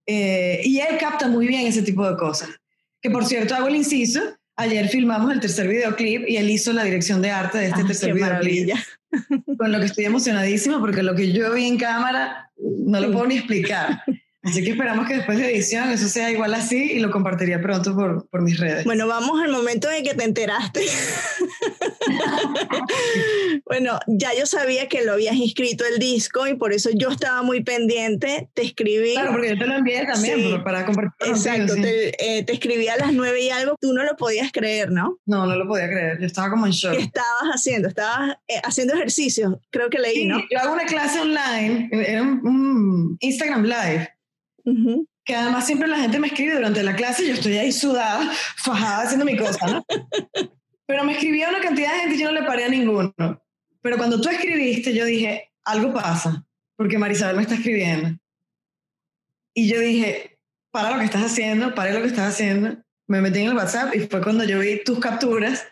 Eh, 0.05 0.61
y 0.63 0.79
él 0.79 0.97
capta 0.99 1.27
muy 1.27 1.47
bien 1.47 1.67
ese 1.67 1.81
tipo 1.81 2.09
de 2.09 2.17
cosas. 2.17 2.49
Que 3.01 3.09
por 3.09 3.25
cierto, 3.25 3.55
hago 3.55 3.67
el 3.67 3.75
inciso, 3.77 4.21
ayer 4.55 4.87
filmamos 4.89 5.31
el 5.31 5.39
tercer 5.39 5.67
videoclip 5.67 6.27
y 6.27 6.37
él 6.37 6.49
hizo 6.49 6.73
la 6.73 6.83
dirección 6.83 7.21
de 7.21 7.31
arte 7.31 7.57
de 7.57 7.67
este 7.67 7.81
ah, 7.81 7.87
tercer 7.87 8.13
videoclip. 8.13 8.75
Con 9.57 9.71
lo 9.71 9.79
que 9.79 9.85
estoy 9.85 10.05
emocionadísima 10.05 10.79
porque 10.79 11.03
lo 11.03 11.15
que 11.15 11.31
yo 11.31 11.53
vi 11.53 11.67
en 11.67 11.77
cámara 11.77 12.51
no 12.57 12.99
lo 12.99 13.11
puedo 13.11 13.27
ni 13.27 13.37
explicar. 13.37 14.03
Así 14.43 14.63
que 14.63 14.71
esperamos 14.71 15.07
que 15.07 15.17
después 15.17 15.37
de 15.37 15.53
edición 15.53 15.91
eso 15.91 16.07
sea 16.07 16.31
igual 16.31 16.53
así 16.55 16.93
y 16.93 16.99
lo 16.99 17.11
compartiría 17.11 17.61
pronto 17.61 17.95
por, 17.95 18.27
por 18.29 18.41
mis 18.41 18.59
redes. 18.59 18.85
Bueno, 18.85 19.07
vamos 19.07 19.41
al 19.41 19.51
momento 19.51 19.89
en 19.91 20.03
que 20.03 20.15
te 20.15 20.23
enteraste. 20.23 20.81
bueno, 23.65 23.99
ya 24.07 24.33
yo 24.37 24.45
sabía 24.45 24.87
que 24.87 25.03
lo 25.03 25.13
habías 25.13 25.35
inscrito 25.35 25.85
el 25.85 25.99
disco 25.99 26.47
y 26.47 26.55
por 26.55 26.73
eso 26.73 26.89
yo 26.93 27.09
estaba 27.09 27.41
muy 27.43 27.63
pendiente. 27.63 28.49
Te 28.53 28.63
escribí. 28.63 29.13
Claro, 29.13 29.31
porque 29.31 29.49
yo 29.49 29.57
te 29.57 29.65
lo 29.65 29.75
envié 29.75 30.05
también 30.05 30.63
para 30.63 30.85
compartir. 30.85 31.29
Exacto, 31.29 31.75
te, 31.75 32.09
eh, 32.09 32.43
te, 32.43 32.53
escribí 32.53 32.87
a 32.87 32.97
las 32.97 33.13
nueve 33.13 33.41
y 33.41 33.49
algo. 33.49 33.75
Tú 33.79 33.93
no 33.93 34.03
lo 34.03 34.15
podías 34.15 34.51
creer, 34.51 34.91
¿no? 34.91 35.17
No, 35.25 35.45
no 35.45 35.55
lo 35.55 35.67
podía 35.67 35.87
creer. 35.87 36.19
Yo 36.19 36.25
estaba 36.25 36.49
como 36.49 36.65
en 36.65 36.71
shock. 36.71 36.95
¿Qué 36.95 37.03
estabas 37.03 37.43
haciendo? 37.53 37.87
Estabas 37.87 38.37
eh, 38.47 38.61
haciendo 38.63 38.93
ejercicio. 38.93 39.59
Creo 39.69 39.89
que 39.89 39.99
leí, 39.99 40.25
¿no? 40.25 40.39
Yo 40.49 40.59
hago 40.59 40.73
una 40.73 40.85
clase 40.85 41.19
online, 41.19 41.89
era 41.91 42.21
un, 42.21 43.17
Instagram 43.19 43.63
Live. 43.63 44.09
Que 45.23 45.35
además 45.35 45.65
siempre 45.65 45.87
la 45.87 45.97
gente 45.97 46.19
me 46.19 46.27
escribe 46.27 46.55
durante 46.55 46.83
la 46.83 46.95
clase 46.95 47.23
y 47.23 47.27
yo 47.27 47.33
estoy 47.33 47.57
ahí 47.57 47.71
sudada, 47.71 48.31
fajada 48.57 49.03
haciendo 49.03 49.25
mi 49.25 49.37
cosa, 49.37 49.67
¿no? 49.67 49.85
Pero 50.91 51.05
me 51.05 51.13
escribía 51.13 51.47
una 51.47 51.61
cantidad 51.61 51.93
de 51.93 51.99
gente 51.99 52.15
y 52.15 52.19
yo 52.19 52.25
no 52.25 52.37
le 52.37 52.45
paré 52.45 52.65
a 52.65 52.67
ninguno. 52.67 53.13
Pero 53.81 53.95
cuando 53.95 54.19
tú 54.19 54.27
escribiste, 54.27 54.93
yo 54.93 55.05
dije, 55.05 55.49
algo 55.63 55.93
pasa, 55.93 56.45
porque 56.75 56.97
Marisabel 56.97 57.37
me 57.37 57.43
está 57.43 57.55
escribiendo. 57.55 58.19
Y 59.53 59.69
yo 59.69 59.79
dije, 59.79 60.37
para 60.69 60.91
lo 60.91 60.99
que 60.99 61.05
estás 61.05 61.23
haciendo, 61.23 61.73
para 61.75 61.93
lo 61.93 62.01
que 62.01 62.07
estás 62.07 62.33
haciendo. 62.33 62.75
Me 63.07 63.21
metí 63.21 63.39
en 63.39 63.47
el 63.47 63.55
WhatsApp 63.55 63.95
y 63.95 64.01
fue 64.01 64.21
cuando 64.21 64.43
yo 64.43 64.59
vi 64.59 64.83
tus 64.83 64.99
capturas 64.99 65.65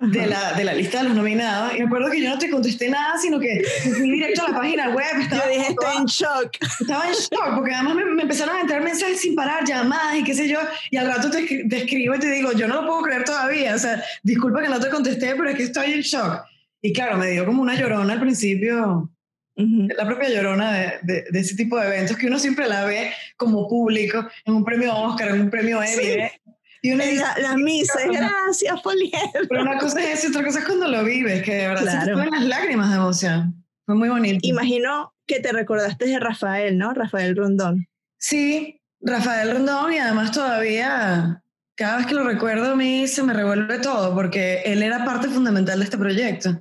de 0.00 0.26
la, 0.26 0.52
de 0.52 0.64
la, 0.64 0.74
lista 0.74 0.98
de 0.98 1.08
los 1.08 1.16
nominados. 1.16 1.74
Y 1.74 1.78
me 1.78 1.86
acuerdo 1.86 2.10
que 2.10 2.22
yo 2.22 2.30
no 2.30 2.38
te 2.38 2.50
contesté 2.50 2.88
nada, 2.88 3.18
sino 3.18 3.40
que 3.40 3.62
fui 3.96 4.10
directo 4.10 4.44
a 4.44 4.50
la 4.50 4.56
página 4.56 4.90
web. 4.90 5.20
Estaba 5.20 5.44
yo 5.46 5.58
dije, 5.58 5.70
estoy 5.70 5.96
en 5.96 6.04
shock. 6.04 6.56
Estaba 6.80 7.08
en 7.08 7.14
shock, 7.14 7.54
porque 7.56 7.74
además 7.74 7.96
me, 7.96 8.22
empezaron 8.22 8.56
a 8.56 8.60
entrar 8.60 8.82
mensajes 8.82 9.20
sin 9.20 9.34
parar, 9.34 9.64
llamadas 9.64 10.16
y 10.16 10.24
qué 10.24 10.34
sé 10.34 10.48
yo. 10.48 10.60
Y 10.90 10.96
al 10.96 11.08
rato 11.08 11.30
te, 11.30 11.64
te, 11.68 11.76
escribo 11.76 12.14
y 12.14 12.18
te 12.18 12.30
digo, 12.30 12.52
yo 12.52 12.68
no 12.68 12.82
lo 12.82 12.86
puedo 12.86 13.02
creer 13.02 13.24
todavía. 13.24 13.74
O 13.74 13.78
sea, 13.78 14.02
disculpa 14.22 14.62
que 14.62 14.68
no 14.68 14.78
te 14.78 14.88
contesté, 14.88 15.34
pero 15.34 15.50
es 15.50 15.56
que 15.56 15.64
estoy 15.64 15.92
en 15.92 16.00
shock. 16.00 16.44
Y 16.80 16.92
claro, 16.92 17.16
me 17.16 17.32
dio 17.32 17.44
como 17.44 17.62
una 17.62 17.74
llorona 17.74 18.12
al 18.12 18.20
principio. 18.20 19.10
La 19.56 20.06
propia 20.06 20.28
llorona 20.28 20.72
de, 21.02 21.24
de, 21.28 21.40
ese 21.40 21.56
tipo 21.56 21.76
de 21.76 21.88
eventos 21.88 22.16
que 22.16 22.28
uno 22.28 22.38
siempre 22.38 22.68
la 22.68 22.84
ve 22.84 23.10
como 23.36 23.66
público 23.66 24.24
en 24.44 24.54
un 24.54 24.64
premio 24.64 24.96
Oscar, 24.96 25.30
en 25.30 25.40
un 25.40 25.50
premio 25.50 25.82
Emmy. 25.82 26.04
¿eh? 26.04 26.40
Y 26.82 26.92
una 26.92 27.04
dice, 27.04 27.24
la, 27.40 27.56
misa, 27.56 27.98
gracias, 28.06 28.80
Polier. 28.82 29.20
Pero 29.48 29.62
una 29.62 29.78
cosa 29.78 30.00
es 30.00 30.20
eso, 30.20 30.28
otra 30.28 30.44
cosa 30.44 30.60
es 30.60 30.64
cuando 30.64 30.88
lo 30.88 31.04
vives, 31.04 31.42
que 31.42 31.54
de 31.54 31.68
verdad 31.68 31.82
claro. 31.82 32.22
se 32.22 32.30
las 32.30 32.44
lágrimas 32.44 32.90
de 32.90 32.96
emoción. 32.96 33.64
Fue 33.84 33.94
muy 33.94 34.08
bonito. 34.08 34.38
Imagino 34.42 35.14
que 35.26 35.40
te 35.40 35.52
recordaste 35.52 36.06
de 36.06 36.18
Rafael, 36.18 36.78
¿no? 36.78 36.92
Rafael 36.94 37.36
Rondón. 37.36 37.88
Sí, 38.18 38.80
Rafael 39.00 39.52
Rondón, 39.52 39.92
y 39.92 39.98
además 39.98 40.32
todavía, 40.32 41.42
cada 41.74 41.98
vez 41.98 42.06
que 42.06 42.14
lo 42.14 42.24
recuerdo 42.24 42.72
a 42.72 42.76
mí 42.76 43.06
se 43.08 43.22
me 43.22 43.32
revuelve 43.32 43.78
todo, 43.78 44.14
porque 44.14 44.62
él 44.64 44.82
era 44.82 45.04
parte 45.04 45.28
fundamental 45.28 45.78
de 45.78 45.84
este 45.84 45.98
proyecto. 45.98 46.60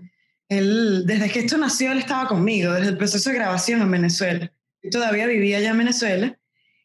Él, 0.49 1.03
desde 1.05 1.29
que 1.29 1.39
esto 1.39 1.57
nació, 1.57 1.91
él 1.91 1.99
estaba 1.99 2.27
conmigo, 2.27 2.73
desde 2.73 2.89
el 2.89 2.97
proceso 2.97 3.29
de 3.29 3.35
grabación 3.35 3.81
en 3.81 3.91
Venezuela. 3.91 4.51
Yo 4.81 4.89
todavía 4.89 5.27
vivía 5.27 5.57
allá 5.57 5.71
en 5.71 5.77
Venezuela 5.77 6.39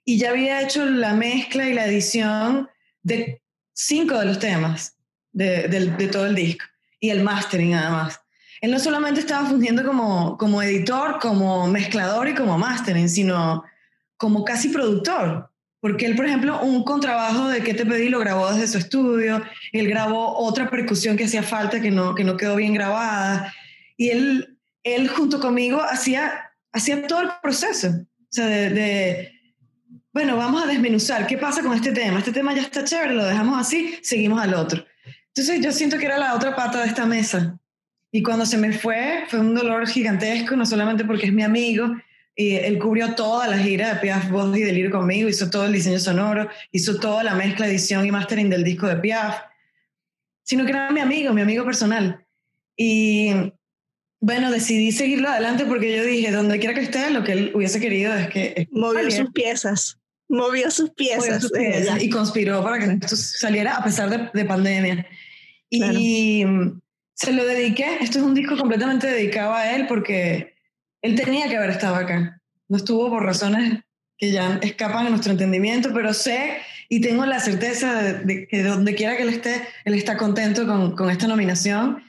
y 0.05 0.18
ya 0.18 0.31
había 0.31 0.61
hecho 0.62 0.85
la 0.85 1.14
mezcla 1.14 1.68
y 1.68 1.75
la 1.75 1.87
edición 1.87 2.68
de 3.03 3.43
cinco 3.73 4.19
de 4.19 4.27
los 4.27 4.38
temas 4.38 4.97
de, 5.33 5.69
de, 5.69 6.09
todo 6.09 6.27
el 6.27 6.35
disco 6.35 6.65
y 7.01 7.11
el 7.11 7.23
mastering 7.23 7.75
además. 7.75 8.21
Él 8.61 8.71
no 8.71 8.79
solamente 8.79 9.21
estaba 9.21 9.49
fungiendo 9.49 9.85
como, 9.85 10.37
como 10.38 10.62
editor, 10.62 11.19
como 11.21 11.67
mezclador 11.67 12.29
y 12.29 12.35
como 12.35 12.59
mastering, 12.59 13.09
sino 13.09 13.65
como 14.17 14.45
casi 14.45 14.69
productor. 14.69 15.51
Porque 15.81 16.07
él, 16.07 16.15
por 16.15 16.27
ejemplo, 16.27 16.62
un 16.62 16.85
contrabajo 16.85 17.49
de 17.49 17.65
que 17.65 17.75
te 17.75 17.85
pedí 17.85 18.09
lo 18.09 18.21
grabó 18.21 18.53
desde 18.53 18.69
su 18.69 18.79
estudio, 18.79 19.43
él 19.73 19.88
grabó 19.88 20.38
otra 20.38 20.71
percusión 20.71 21.17
que 21.17 21.25
hacía 21.25 21.43
falta, 21.43 21.81
que 21.81 21.91
no, 21.91 22.15
que 22.15 22.23
no 22.23 22.37
quedó 22.37 22.55
bien 22.55 22.73
grabada, 22.73 23.53
y 23.97 24.11
él, 24.11 24.59
él 24.85 25.09
junto 25.09 25.41
conmigo 25.41 25.83
hacía, 25.83 26.53
hacía 26.73 27.05
todo 27.09 27.23
el 27.23 27.31
proceso, 27.43 27.88
o 27.88 28.27
sea, 28.31 28.47
de, 28.47 29.33
bueno, 30.12 30.37
vamos 30.37 30.62
a 30.62 30.66
desmenuzar, 30.66 31.27
¿qué 31.27 31.38
pasa 31.38 31.62
con 31.62 31.72
este 31.72 31.90
tema? 31.92 32.18
Este 32.18 32.33
tema 32.33 32.55
ya 32.55 32.62
está 32.62 32.85
chévere, 32.85 33.14
lo 33.14 33.25
dejamos 33.25 33.59
así, 33.59 33.98
seguimos 34.03 34.42
al 34.42 34.55
otro. 34.55 34.85
Entonces 35.29 35.64
yo 35.64 35.72
siento 35.72 35.96
que 35.96 36.05
era 36.05 36.18
la 36.18 36.35
otra 36.35 36.55
pata 36.55 36.81
de 36.83 36.88
esta 36.88 37.07
mesa. 37.07 37.59
Y 38.11 38.22
cuando 38.22 38.44
se 38.44 38.59
me 38.59 38.72
fue, 38.72 39.25
fue 39.29 39.40
un 39.40 39.55
dolor 39.55 39.88
gigantesco, 39.88 40.55
no 40.55 40.66
solamente 40.66 41.07
porque 41.07 41.27
es 41.27 41.33
mi 41.33 41.42
amigo, 41.42 41.96
y 42.37 42.57
él 42.57 42.79
cubrió 42.79 43.14
toda 43.14 43.48
la 43.48 43.57
gira 43.57 43.94
de 43.94 44.01
Piaf, 44.01 44.31
Voz 44.31 44.55
y 44.55 44.61
Delirio 44.61 44.90
conmigo, 44.90 45.31
hizo 45.31 45.48
todo 45.48 45.64
el 45.64 45.72
diseño 45.72 45.98
sonoro, 45.98 46.48
hizo 46.70 47.01
toda 47.01 47.25
la 47.25 47.35
mezcla, 47.35 47.66
edición 47.66 48.05
y 48.05 48.11
mastering 48.11 48.51
del 48.51 48.64
disco 48.64 48.87
de 48.87 48.96
Piaf, 48.96 49.38
sino 50.42 50.66
que 50.66 50.72
era 50.72 50.90
mi 50.90 51.01
amigo, 51.01 51.33
mi 51.33 51.40
amigo 51.40 51.64
personal. 51.64 52.27
Y 52.77 53.33
bueno, 54.20 54.51
decidí 54.51 54.92
seguirlo 54.92 55.31
adelante 55.31 55.64
porque 55.64 55.96
yo 55.96 56.05
dije, 56.05 56.31
donde 56.31 56.59
quiera 56.59 56.75
que 56.75 56.83
esté, 56.83 57.11
lo 57.11 57.25
que 57.25 57.33
él 57.33 57.53
hubiese 57.55 57.81
querido 57.81 58.12
es 58.12 58.29
que... 58.29 58.68
Movió 58.72 59.11
sus 59.11 59.33
piezas 59.33 60.02
movió 60.33 60.71
sus 60.71 60.90
piezas. 60.90 61.47
y 62.01 62.11
conspiró 62.11 62.62
para 62.64 62.79
que 62.79 62.87
esto 62.87 63.16
saliera 63.16 63.77
a 63.77 63.85
pesar 63.85 64.33
de, 64.33 64.45
pandemia. 64.45 65.07
Y 65.71 66.45
se 67.14 67.33
lo 67.33 67.45
dediqué. 67.45 67.99
Esto 68.01 68.18
es 68.18 68.25
un 68.25 68.35
disco 68.35 68.57
completamente 68.57 69.07
dedicado 69.07 69.55
a 69.55 69.71
él 69.73 69.87
porque 69.87 70.55
él 71.03 71.14
tenía 71.14 71.49
que 71.49 71.57
haber 71.57 71.71
estado 71.71 71.97
acá. 71.97 72.40
No 72.68 72.79
estuvo 72.79 73.11
por 73.11 73.25
razones 73.25 73.81
que 74.16 74.33
ya 74.33 74.59
escapan 74.62 75.07
a 75.07 75.11
nuestro 75.11 75.33
entendimiento, 75.33 75.90
pero 75.92 76.14
sé 76.14 76.59
y 76.88 77.01
tengo 77.01 77.27
la 77.27 77.40
certeza 77.40 78.03
de, 78.03 78.47
que 78.47 78.62
donde 78.62 78.95
quiera 78.95 79.16
que 79.16 79.23
él 79.25 79.31
esté, 79.31 79.62
él 79.85 79.95
está 79.95 80.16
contento 80.16 80.66
con, 80.66 80.97
con 80.97 81.11
esta 81.11 81.27
nominación 81.27 82.03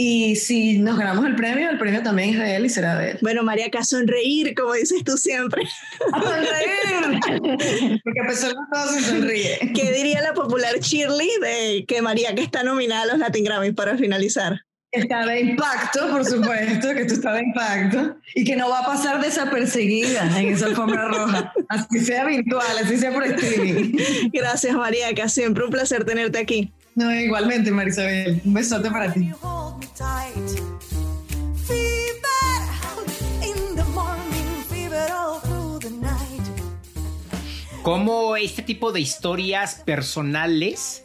y 0.00 0.36
si 0.36 0.78
nos 0.78 0.96
ganamos 0.96 1.26
el 1.26 1.34
premio, 1.34 1.68
el 1.68 1.76
premio 1.76 2.00
también 2.04 2.30
es 2.30 2.38
de 2.38 2.54
él 2.54 2.66
y 2.66 2.68
será 2.68 2.96
de 2.96 3.10
él. 3.10 3.18
Bueno, 3.20 3.42
María, 3.42 3.68
que 3.68 3.78
a 3.78 3.82
sonreír, 3.82 4.54
como 4.54 4.74
dices 4.74 5.02
tú 5.02 5.16
siempre. 5.16 5.64
A 6.12 6.22
sonreír. 6.22 8.00
Porque 8.04 8.20
a 8.20 8.26
pesar 8.28 8.50
de 8.50 8.56
todo 8.72 8.92
se 8.92 9.00
sonríe. 9.00 9.58
¿Qué 9.74 9.92
diría 9.92 10.22
la 10.22 10.34
popular 10.34 10.78
Shirley 10.78 11.28
de 11.42 11.84
que 11.88 12.00
María 12.00 12.32
que 12.36 12.42
está 12.42 12.62
nominada 12.62 13.02
a 13.02 13.06
los 13.06 13.18
Latin 13.18 13.42
Grammys 13.42 13.74
para 13.74 13.98
finalizar? 13.98 14.60
Está 14.92 15.26
de 15.26 15.40
impacto, 15.40 16.08
por 16.10 16.24
supuesto, 16.24 16.94
que 16.94 17.00
esto 17.00 17.14
está 17.14 17.32
de 17.32 17.42
impacto 17.42 18.16
y 18.36 18.44
que 18.44 18.54
no 18.54 18.70
va 18.70 18.78
a 18.78 18.86
pasar 18.86 19.20
desapercibida 19.20 20.30
en 20.38 20.48
esa 20.48 20.66
alfombra 20.66 21.08
roja, 21.08 21.52
así 21.68 21.98
sea 21.98 22.24
virtual, 22.24 22.78
así 22.82 22.96
sea 22.96 23.12
por 23.12 23.24
streaming. 23.24 23.98
Gracias, 24.32 24.74
María, 24.76 25.12
que 25.12 25.28
siempre 25.28 25.64
un 25.64 25.70
placer 25.70 26.04
tenerte 26.04 26.38
aquí. 26.38 26.72
No, 26.94 27.12
igualmente, 27.14 27.70
Marisabel. 27.70 28.40
Un 28.44 28.54
besote 28.54 28.90
para 28.90 29.12
ti. 29.12 29.30
¿Cómo 37.82 38.36
este 38.36 38.62
tipo 38.62 38.92
de 38.92 39.00
historias 39.00 39.76
personales 39.76 41.04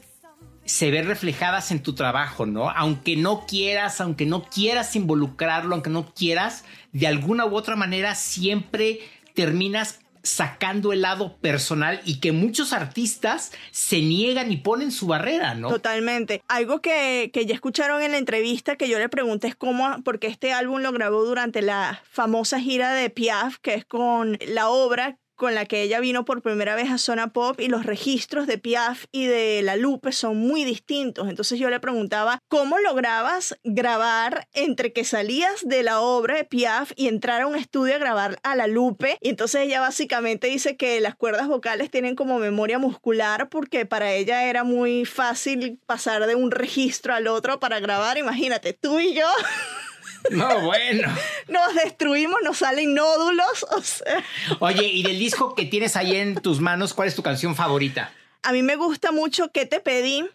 se 0.66 0.92
ven 0.92 1.08
reflejadas 1.08 1.72
en 1.72 1.82
tu 1.82 1.94
trabajo, 1.94 2.46
¿no? 2.46 2.70
Aunque 2.70 3.16
no 3.16 3.46
quieras, 3.46 4.02
aunque 4.02 4.26
no 4.26 4.44
quieras 4.44 4.96
involucrarlo, 4.96 5.76
aunque 5.76 5.90
no 5.90 6.14
quieras, 6.14 6.66
de 6.92 7.08
alguna 7.08 7.46
u 7.46 7.56
otra 7.56 7.76
manera 7.76 8.16
siempre 8.16 9.00
terminas 9.34 10.00
sacando 10.24 10.94
el 10.94 11.02
lado 11.02 11.38
personal 11.38 12.02
y 12.06 12.20
que 12.20 12.32
muchos 12.32 12.72
artistas 12.74 13.52
se 13.72 14.02
niegan 14.02 14.52
y 14.52 14.58
ponen 14.58 14.92
su 14.92 15.06
barrera, 15.06 15.54
¿no? 15.54 15.70
Totalmente. 15.70 16.42
Algo 16.48 16.82
que, 16.82 17.30
que 17.34 17.46
ya 17.46 17.54
escucharon 17.54 18.02
en 18.02 18.12
la 18.12 18.18
entrevista 18.18 18.78
que 18.78 18.88
yo 18.88 18.98
le 19.00 19.10
pregunté 19.10 19.48
es 19.48 19.56
cómo, 19.56 20.02
porque 20.04 20.28
este 20.28 20.54
álbum 20.54 20.82
lo 20.82 20.92
grabó 20.94 21.26
durante 21.26 21.62
la 21.62 22.02
famosa 22.10 22.60
gira 22.60 22.94
de 22.94 23.10
Piaf, 23.10 23.58
que 23.60 23.76
es 23.76 23.86
con 23.86 24.40
la 24.48 24.70
obra 24.70 25.18
con 25.44 25.56
la 25.56 25.66
que 25.66 25.82
ella 25.82 26.00
vino 26.00 26.24
por 26.24 26.42
primera 26.42 26.74
vez 26.74 26.90
a 26.90 26.98
Zona 26.98 27.34
Pop 27.34 27.60
y 27.60 27.68
los 27.68 27.86
registros 27.86 28.48
de 28.48 28.58
Piaf 28.58 29.08
y 29.12 29.26
de 29.26 29.62
La 29.62 29.76
Lupe 29.76 30.14
son 30.14 30.38
muy 30.38 30.64
distintos. 30.64 31.28
Entonces 31.28 31.60
yo 31.60 31.70
le 31.70 31.82
preguntaba, 31.82 32.40
¿cómo 32.48 32.80
lograbas 32.80 33.58
grabar 33.66 34.48
entre 34.54 34.94
que 34.94 35.04
salías 35.04 35.68
de 35.68 35.84
la 35.84 36.00
obra 36.00 36.38
de 36.38 36.46
Piaf 36.46 36.94
y 36.96 37.10
entrar 37.10 37.42
a 37.42 37.48
un 37.48 37.56
estudio 37.56 37.96
a 37.96 37.98
grabar 37.98 38.40
a 38.44 38.56
La 38.56 38.68
Lupe? 38.68 39.18
Y 39.20 39.32
entonces 39.32 39.64
ella 39.64 39.82
básicamente 39.82 40.48
dice 40.48 40.78
que 40.78 41.02
las 41.02 41.14
cuerdas 41.14 41.50
vocales 41.50 41.92
tienen 41.92 42.16
como 42.16 42.40
memoria 42.40 42.80
muscular 42.80 43.50
porque 43.50 43.86
para 43.86 44.14
ella 44.14 44.46
era 44.46 44.64
muy 44.64 45.04
fácil 45.04 45.78
pasar 45.86 46.26
de 46.26 46.36
un 46.36 46.52
registro 46.52 47.14
al 47.16 47.28
otro 47.28 47.60
para 47.60 47.82
grabar. 47.82 48.18
Imagínate, 48.18 48.72
tú 48.72 48.98
y 49.02 49.14
yo. 49.14 49.28
No, 50.32 50.62
bueno. 50.62 51.14
Nos 51.48 51.76
destruimos, 51.76 52.40
nos 52.44 52.58
salen 52.58 52.94
nódulos. 52.94 53.66
O 53.72 53.82
sea. 53.82 54.24
Oye, 54.60 54.86
y 54.86 55.04
del 55.04 55.20
disco 55.20 55.54
que 55.56 55.66
tienes 55.66 55.96
ahí 55.96 56.16
en 56.16 56.36
tus 56.36 56.60
manos, 56.60 56.94
¿cuál 56.94 57.08
es 57.08 57.16
tu 57.16 57.24
canción 57.24 57.56
favorita? 57.56 58.12
A 58.42 58.52
mí 58.52 58.62
me 58.62 58.76
gusta 58.76 59.12
mucho 59.12 59.52
¿Qué 59.52 59.66
te 59.66 59.80
pedí? 59.80 60.26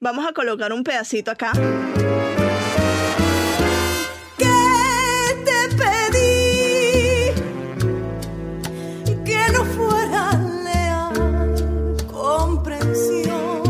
Vamos 0.00 0.26
a 0.26 0.32
colocar 0.32 0.72
un 0.72 0.84
pedacito 0.84 1.30
acá. 1.30 1.52
¿Qué 4.38 4.46
te 5.44 5.68
pedí? 5.76 7.32
Que 9.24 9.52
no 9.52 9.64
fuera 9.64 10.32
leal, 10.64 11.96
comprensión. 12.06 13.62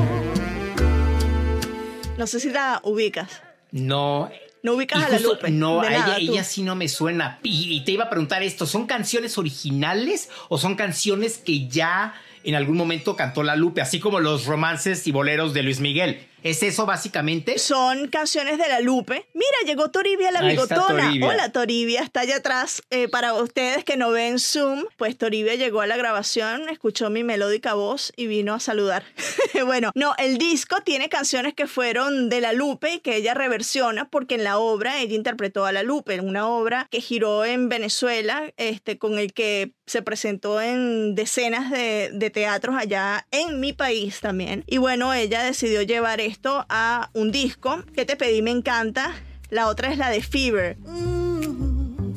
No 2.19 2.27
sé 2.27 2.41
si 2.41 2.51
la 2.51 2.81
ubicas. 2.85 3.43
No. 3.73 4.31
No 4.69 4.75
ubicas 4.77 5.03
a 5.03 5.09
la 5.09 5.17
justo- 5.17 5.35
Lupe. 5.35 5.51
No, 5.51 5.81
de 5.81 5.89
a 5.89 5.91
nada, 5.91 6.17
ella, 6.19 6.45
sí 6.45 6.63
no 6.63 6.75
me 6.75 6.89
suena. 6.89 7.39
Y, 7.43 7.73
y 7.75 7.81
te 7.85 7.93
iba 7.93 8.05
a 8.05 8.11
preguntar 8.11 8.43
esto, 8.43 8.67
¿son 8.67 8.87
canciones 8.87 9.39
originales 9.39 10.29
o 10.49 10.59
son 10.59 10.75
canciones 10.75 11.39
que 11.39 11.69
ya 11.69 12.15
en 12.45 12.55
algún 12.55 12.77
momento 12.77 13.17
cantó 13.17 13.43
la 13.43 13.57
Lupe, 13.57 13.81
así 13.81 13.99
como 14.01 14.21
los 14.21 14.45
romances 14.47 15.07
y 15.07 15.13
boleros 15.13 15.55
de 15.55 15.63
Luis 15.63 15.81
Miguel? 15.81 16.27
¿Es 16.43 16.63
eso 16.63 16.87
básicamente? 16.87 17.59
Son 17.59 18.07
canciones 18.09 18.59
de 18.59 18.69
la 18.69 18.79
Lupe. 18.81 19.27
Mira, 19.35 19.57
llegó 19.67 19.91
Toribia 19.91 20.31
la 20.31 20.41
Ahí 20.41 20.51
bigotona. 20.51 21.07
Toribia. 21.07 21.27
Hola 21.27 21.51
Toribia, 21.51 22.03
está 22.03 22.21
allá 22.21 22.37
atrás. 22.37 22.81
Eh, 22.91 23.09
para 23.09 23.35
ustedes 23.35 23.85
que 23.85 23.97
no 23.97 24.11
ven 24.11 24.39
Zoom, 24.39 24.85
pues 24.97 25.19
Toribia 25.19 25.57
llegó 25.57 25.81
a 25.81 25.87
la 25.89 25.97
grabación, 25.97 26.69
escuchó 26.69 27.11
mi 27.11 27.25
melódica 27.25 27.75
voz 27.75 28.13
y 28.17 28.29
vino 28.29 28.55
a 28.55 28.61
saludar. 28.61 29.05
bueno, 29.67 29.91
no, 29.97 30.15
el 30.19 30.39
disco 30.39 30.77
tiene 30.85 31.09
canciones 31.09 31.55
que 31.55 31.67
fueron 31.67 32.29
de 32.29 32.41
la 32.41 32.53
Lupe 32.53 32.95
y 32.95 32.99
que 33.01 33.17
ella 33.17 33.35
reversiona 33.35 34.09
porque 34.09 34.37
en 34.37 34.45
la 34.45 34.59
obra 34.59 35.01
ella 35.01 35.17
interpretó 35.17 35.65
a 35.67 35.73
la 35.73 35.83
Lupe, 35.83 36.15
en 36.15 36.27
una 36.27 36.47
obra 36.49 36.87
que 36.91 37.01
giró 37.01 37.45
en 37.45 37.69
Venezuela, 37.69 38.53
este, 38.57 38.97
con 38.97 39.19
el 39.19 39.33
que 39.33 39.73
se 39.87 40.03
presentó 40.03 40.61
en 40.61 41.15
decenas 41.15 41.71
de, 41.71 42.11
de 42.13 42.31
teatros 42.31 42.77
allá 42.77 43.27
en 43.33 43.59
mi 43.59 43.73
país 43.73 44.21
también. 44.21 44.63
Y 44.67 44.77
bueno, 44.79 45.13
ella 45.15 45.43
decidió 45.43 45.83
llevar 45.83 46.21
esto 46.29 46.65
a 46.69 47.11
un 47.15 47.33
disco 47.33 47.83
que 47.95 48.05
te 48.05 48.17
pedí 48.17 48.43
me 48.43 48.51
encanta. 48.51 49.13
La 49.51 49.67
otra 49.67 49.91
es 49.91 49.99
la 49.99 50.11
de 50.11 50.23
Fever. 50.23 50.77
Mm. 50.79 52.15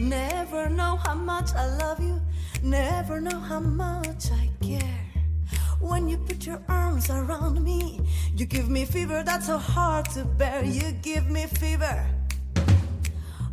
Never 0.00 0.68
know 0.70 0.96
how 0.96 1.14
much 1.14 1.50
I 1.54 1.66
love 1.78 2.00
you. 2.00 2.20
Never 2.62 3.20
know 3.20 3.38
how 3.38 3.60
much 3.60 4.30
I 4.32 4.50
care. 4.60 5.06
When 5.80 6.08
you 6.08 6.18
put 6.18 6.44
your 6.44 6.60
arms 6.68 7.08
around 7.10 7.62
me, 7.62 8.00
you 8.34 8.44
give 8.46 8.68
me 8.68 8.84
fever 8.84 9.22
that's 9.24 9.46
so 9.46 9.56
hard 9.56 10.10
to 10.10 10.24
bear. 10.24 10.64
You 10.64 10.92
give 11.02 11.30
me 11.30 11.46
fever. 11.46 12.04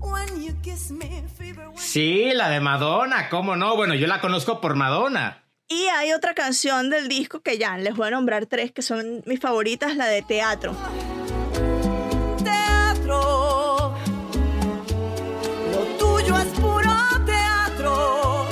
When 0.02 0.42
you 0.42 0.54
kiss 0.62 0.92
me, 0.92 1.24
fever. 1.38 1.70
When 1.70 1.78
Sí, 1.78 2.34
la 2.34 2.50
de 2.50 2.60
Madonna, 2.60 3.30
¿cómo 3.30 3.56
no? 3.56 3.76
Bueno, 3.76 3.94
yo 3.96 4.08
la 4.08 4.20
conozco 4.20 4.60
por 4.62 4.76
Madonna. 4.76 5.44
Y 5.70 5.88
hay 5.88 6.14
otra 6.14 6.34
canción 6.34 6.90
del 6.90 7.10
disco 7.10 7.42
que 7.42 7.58
ya 7.58 7.78
les 7.78 7.96
voy 7.96 8.08
a 8.08 8.12
nombrar 8.12 8.46
tres 8.46 8.72
que 8.72 8.82
son 8.82 9.22
mis 9.26 9.40
favoritas, 9.40 9.96
la 9.98 10.08
de 10.08 10.22
Teatro. 10.22 10.74
teatro. 12.44 13.94
Lo 15.72 15.80
tuyo 16.00 16.38
es 16.38 16.46
puro 16.60 16.96
teatro. 17.26 18.46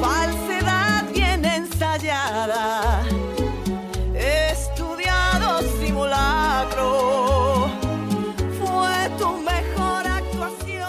Falsedad 0.00 1.10
bien 1.12 1.44
ensayada. 1.44 3.02
Estudiado 4.14 5.62
simulacro. 5.80 7.68
Fue 8.60 9.10
tu 9.18 9.32
mejor 9.38 10.06
actuación. 10.06 10.88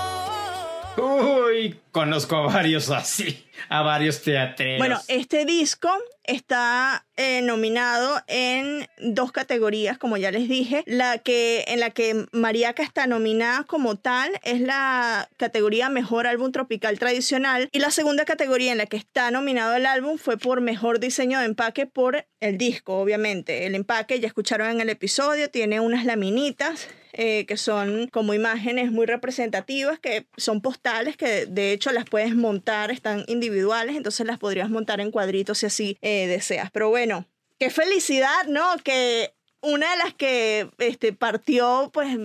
Uy, 0.97 1.79
conozco 1.91 2.35
a 2.35 2.41
varios 2.41 2.91
así, 2.91 3.43
a 3.69 3.81
varios 3.81 4.21
teatreros. 4.21 4.79
Bueno, 4.79 4.99
este 5.07 5.45
disco 5.45 5.89
está 6.23 7.05
eh, 7.17 7.41
nominado 7.41 8.21
en 8.27 8.87
dos 8.99 9.31
categorías, 9.31 9.97
como 9.97 10.17
ya 10.17 10.31
les 10.31 10.47
dije. 10.47 10.83
La 10.85 11.17
que 11.17 11.65
en 11.67 11.79
la 11.79 11.89
que 11.89 12.25
Mariaca 12.31 12.83
está 12.83 13.07
nominada 13.07 13.63
como 13.63 13.97
tal 13.97 14.31
es 14.43 14.61
la 14.61 15.29
categoría 15.37 15.89
Mejor 15.89 16.27
Álbum 16.27 16.51
Tropical 16.51 16.97
Tradicional 16.99 17.69
y 17.71 17.79
la 17.79 17.91
segunda 17.91 18.25
categoría 18.25 18.71
en 18.71 18.77
la 18.77 18.85
que 18.85 18.97
está 18.97 19.31
nominado 19.31 19.75
el 19.75 19.85
álbum 19.85 20.17
fue 20.17 20.37
por 20.37 20.61
Mejor 20.61 20.99
Diseño 20.99 21.39
de 21.39 21.45
Empaque 21.45 21.85
por 21.85 22.25
el 22.39 22.57
disco, 22.57 22.97
obviamente. 22.97 23.65
El 23.65 23.75
empaque 23.75 24.19
ya 24.19 24.27
escucharon 24.27 24.69
en 24.69 24.81
el 24.81 24.89
episodio, 24.89 25.49
tiene 25.49 25.79
unas 25.79 26.05
laminitas 26.05 26.87
eh, 27.15 27.45
que 27.45 27.57
son 27.57 28.07
como 28.07 28.33
imágenes 28.33 28.91
muy 28.91 29.05
representativas, 29.05 29.99
que 29.99 30.25
son 30.35 30.61
postales, 30.61 31.15
que 31.15 31.45
de 31.45 31.71
hecho 31.71 31.91
las 31.91 32.05
puedes 32.05 32.35
montar, 32.35 32.89
están 32.89 33.23
individuales, 33.27 33.52
entonces 33.53 34.25
las 34.25 34.39
podrías 34.39 34.69
montar 34.69 34.99
en 34.99 35.11
cuadritos 35.11 35.59
si 35.59 35.65
así 35.65 35.97
eh, 36.01 36.27
deseas. 36.27 36.71
Pero 36.71 36.89
bueno, 36.89 37.25
qué 37.59 37.69
felicidad, 37.69 38.45
¿no? 38.47 38.63
Que 38.83 39.33
una 39.61 39.91
de 39.91 39.97
las 39.97 40.13
que 40.13 40.69
este, 40.77 41.13
partió, 41.13 41.89
pues 41.93 42.17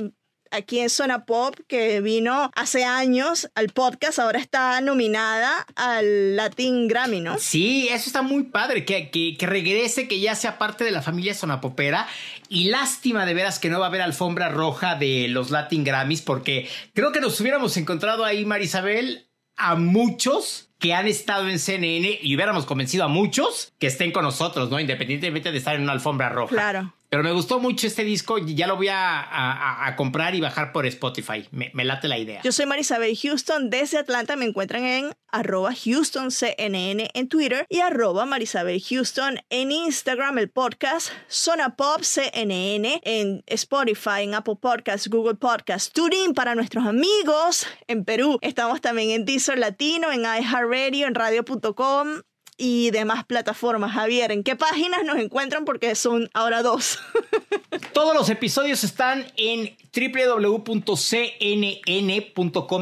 aquí 0.51 0.81
en 0.81 0.91
Zona 0.91 1.25
Pop, 1.25 1.55
que 1.67 2.01
vino 2.01 2.51
hace 2.55 2.85
años 2.85 3.51
al 3.55 3.69
podcast, 3.69 4.19
ahora 4.19 4.39
está 4.39 4.81
nominada 4.81 5.67
al 5.77 6.37
Latin 6.37 6.89
Grammy, 6.89 7.21
¿no? 7.21 7.39
Sí, 7.39 7.89
eso 7.91 8.07
está 8.07 8.23
muy 8.23 8.45
padre, 8.45 8.85
que, 8.85 9.11
que, 9.11 9.37
que 9.37 9.47
regrese, 9.47 10.09
que 10.09 10.21
ya 10.21 10.35
sea 10.35 10.59
parte 10.59 10.85
de 10.85 10.91
la 10.91 11.03
familia 11.03 11.35
sonapopera. 11.35 12.09
Y 12.49 12.65
lástima 12.65 13.27
de 13.27 13.35
veras 13.35 13.59
que 13.59 13.69
no 13.69 13.79
va 13.79 13.87
a 13.87 13.89
haber 13.89 14.01
alfombra 14.01 14.49
roja 14.49 14.95
de 14.97 15.29
los 15.29 15.51
Latin 15.51 15.85
Grammys, 15.85 16.23
porque 16.23 16.69
creo 16.95 17.13
que 17.13 17.21
nos 17.21 17.41
hubiéramos 17.41 17.77
encontrado 17.77 18.25
ahí, 18.25 18.45
Marisabel, 18.45 19.29
a 19.57 19.75
muchos 19.75 20.68
que 20.79 20.95
han 20.95 21.07
estado 21.07 21.49
en 21.49 21.59
CNN 21.59 22.19
y 22.23 22.35
hubiéramos 22.35 22.67
convencido 22.67 23.05
a 23.05 23.09
muchos 23.09 23.73
que 23.79 23.89
estén 23.89 24.13
con 24.13 24.25
nosotros, 24.25 24.71
¿no? 24.71 24.79
Independientemente 24.79 25.53
de 25.53 25.59
estar 25.59 25.75
en 25.75 25.83
una 25.83 25.93
alfombra 25.93 26.29
roja. 26.29 26.55
Claro. 26.55 26.95
Pero 27.11 27.23
me 27.23 27.33
gustó 27.33 27.59
mucho 27.59 27.87
este 27.87 28.05
disco 28.05 28.39
y 28.39 28.55
ya 28.55 28.67
lo 28.67 28.77
voy 28.77 28.89
a, 28.89 29.87
a- 29.87 29.97
comprar 29.97 30.35
y 30.35 30.41
bajar 30.41 30.73
por 30.73 30.85
Spotify. 30.87 31.49
Me, 31.51 31.71
me 31.75 31.85
late 31.85 32.07
la 32.07 32.19
idea. 32.19 32.43
Yo 32.43 32.53
soy 32.53 32.67
Marisabel 32.67 33.17
Houston 33.17 33.71
desde 33.71 33.97
Atlanta. 33.99 34.37
Me 34.37 34.45
encuentran 34.45 34.85
en 34.85 35.13
arroba 35.31 35.71
HoustonCNN 35.73 37.09
en 37.15 37.29
Twitter 37.29 37.67
y 37.69 37.81
arroba 37.81 38.27
Marisabel 38.27 38.83
Houston 38.83 39.39
en 39.51 39.73
Instagram, 39.73 40.39
el 40.39 40.51
podcast 40.51 41.11
Zona 41.29 41.77
Pop 41.77 42.03
CNN 42.03 43.01
en 43.05 43.43
Spotify, 43.47 44.23
en 44.23 44.35
Apple 44.35 44.57
Podcasts, 44.61 45.09
Google 45.09 45.35
Podcasts, 45.37 45.93
TuneIn 45.93 46.35
para 46.35 46.55
nuestros 46.55 46.87
amigos 46.87 47.67
en 47.87 48.05
Perú. 48.05 48.39
Estamos 48.43 48.81
también 48.81 49.11
en 49.11 49.25
Deezer 49.25 49.59
Latino, 49.59 50.13
en 50.13 50.21
iHeartRadio, 50.23 51.07
en 51.07 51.15
radio.com 51.15 52.21
y 52.59 52.91
demás 52.91 53.25
plataformas. 53.25 53.93
Javier, 53.93 54.33
¿en 54.33 54.43
qué 54.43 54.57
páginas 54.57 55.05
nos 55.05 55.17
encuentran? 55.17 55.65
Porque 55.65 55.95
son 55.95 56.29
ahora 56.35 56.63
dos. 56.63 56.99
Todos 57.95 58.15
los 58.15 58.29
episodios 58.29 58.85
están 58.85 59.25
en 59.37 59.77
www.cnn.com 59.95 60.67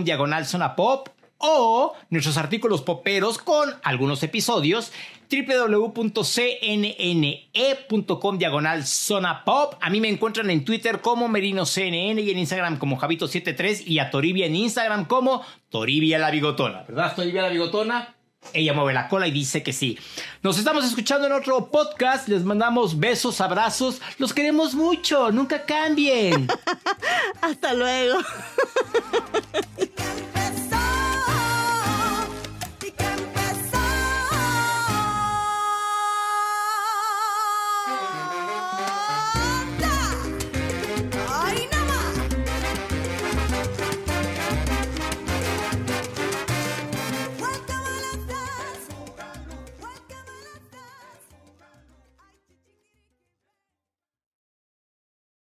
diagonal 0.05 0.47
zona 0.47 0.75
pop 0.75 1.09
o 1.39 1.95
nuestros 2.09 2.39
artículos 2.39 2.81
poperos 2.81 3.37
con 3.39 3.75
algunos 3.83 4.23
episodios 4.23 4.91
www.cnne.com 5.31 5.99
diagonal 8.39 8.87
zona 8.87 9.45
pop. 9.45 9.75
A 9.81 9.91
mí 9.91 10.01
me 10.01 10.09
encuentran 10.09 10.49
en 10.51 10.65
Twitter 10.65 11.01
como 11.01 11.29
Merino 11.29 11.67
CNN 11.67 12.23
y 12.23 12.31
en 12.31 12.39
Instagram 12.39 12.79
como 12.79 12.99
Javito73 12.99 13.87
y 13.87 13.99
a 13.99 14.11
Toribia 14.11 14.47
en 14.47 14.57
Instagram 14.57 15.05
como 15.05 15.43
Toribia 15.69 16.19
la 16.19 16.31
Bigotona. 16.31 16.85
¿Verdad, 16.89 17.15
Toribia 17.15 17.43
la 17.43 17.49
Bigotona? 17.51 18.16
Ella 18.53 18.73
mueve 18.73 18.93
la 18.93 19.09
cola 19.09 19.27
y 19.27 19.31
dice 19.31 19.63
que 19.63 19.73
sí. 19.73 19.99
Nos 20.43 20.59
estamos 20.59 20.85
escuchando 20.85 21.27
en 21.27 21.33
otro 21.33 21.71
podcast. 21.71 22.29
Les 22.29 22.45
mandamos 22.45 22.99
besos, 22.99 23.41
abrazos. 23.41 24.01
Los 24.19 24.33
queremos 24.33 24.75
mucho. 24.75 25.31
Nunca 25.31 25.65
cambien. 25.65 26.49
Hasta 27.41 27.75
luego. 27.75 28.19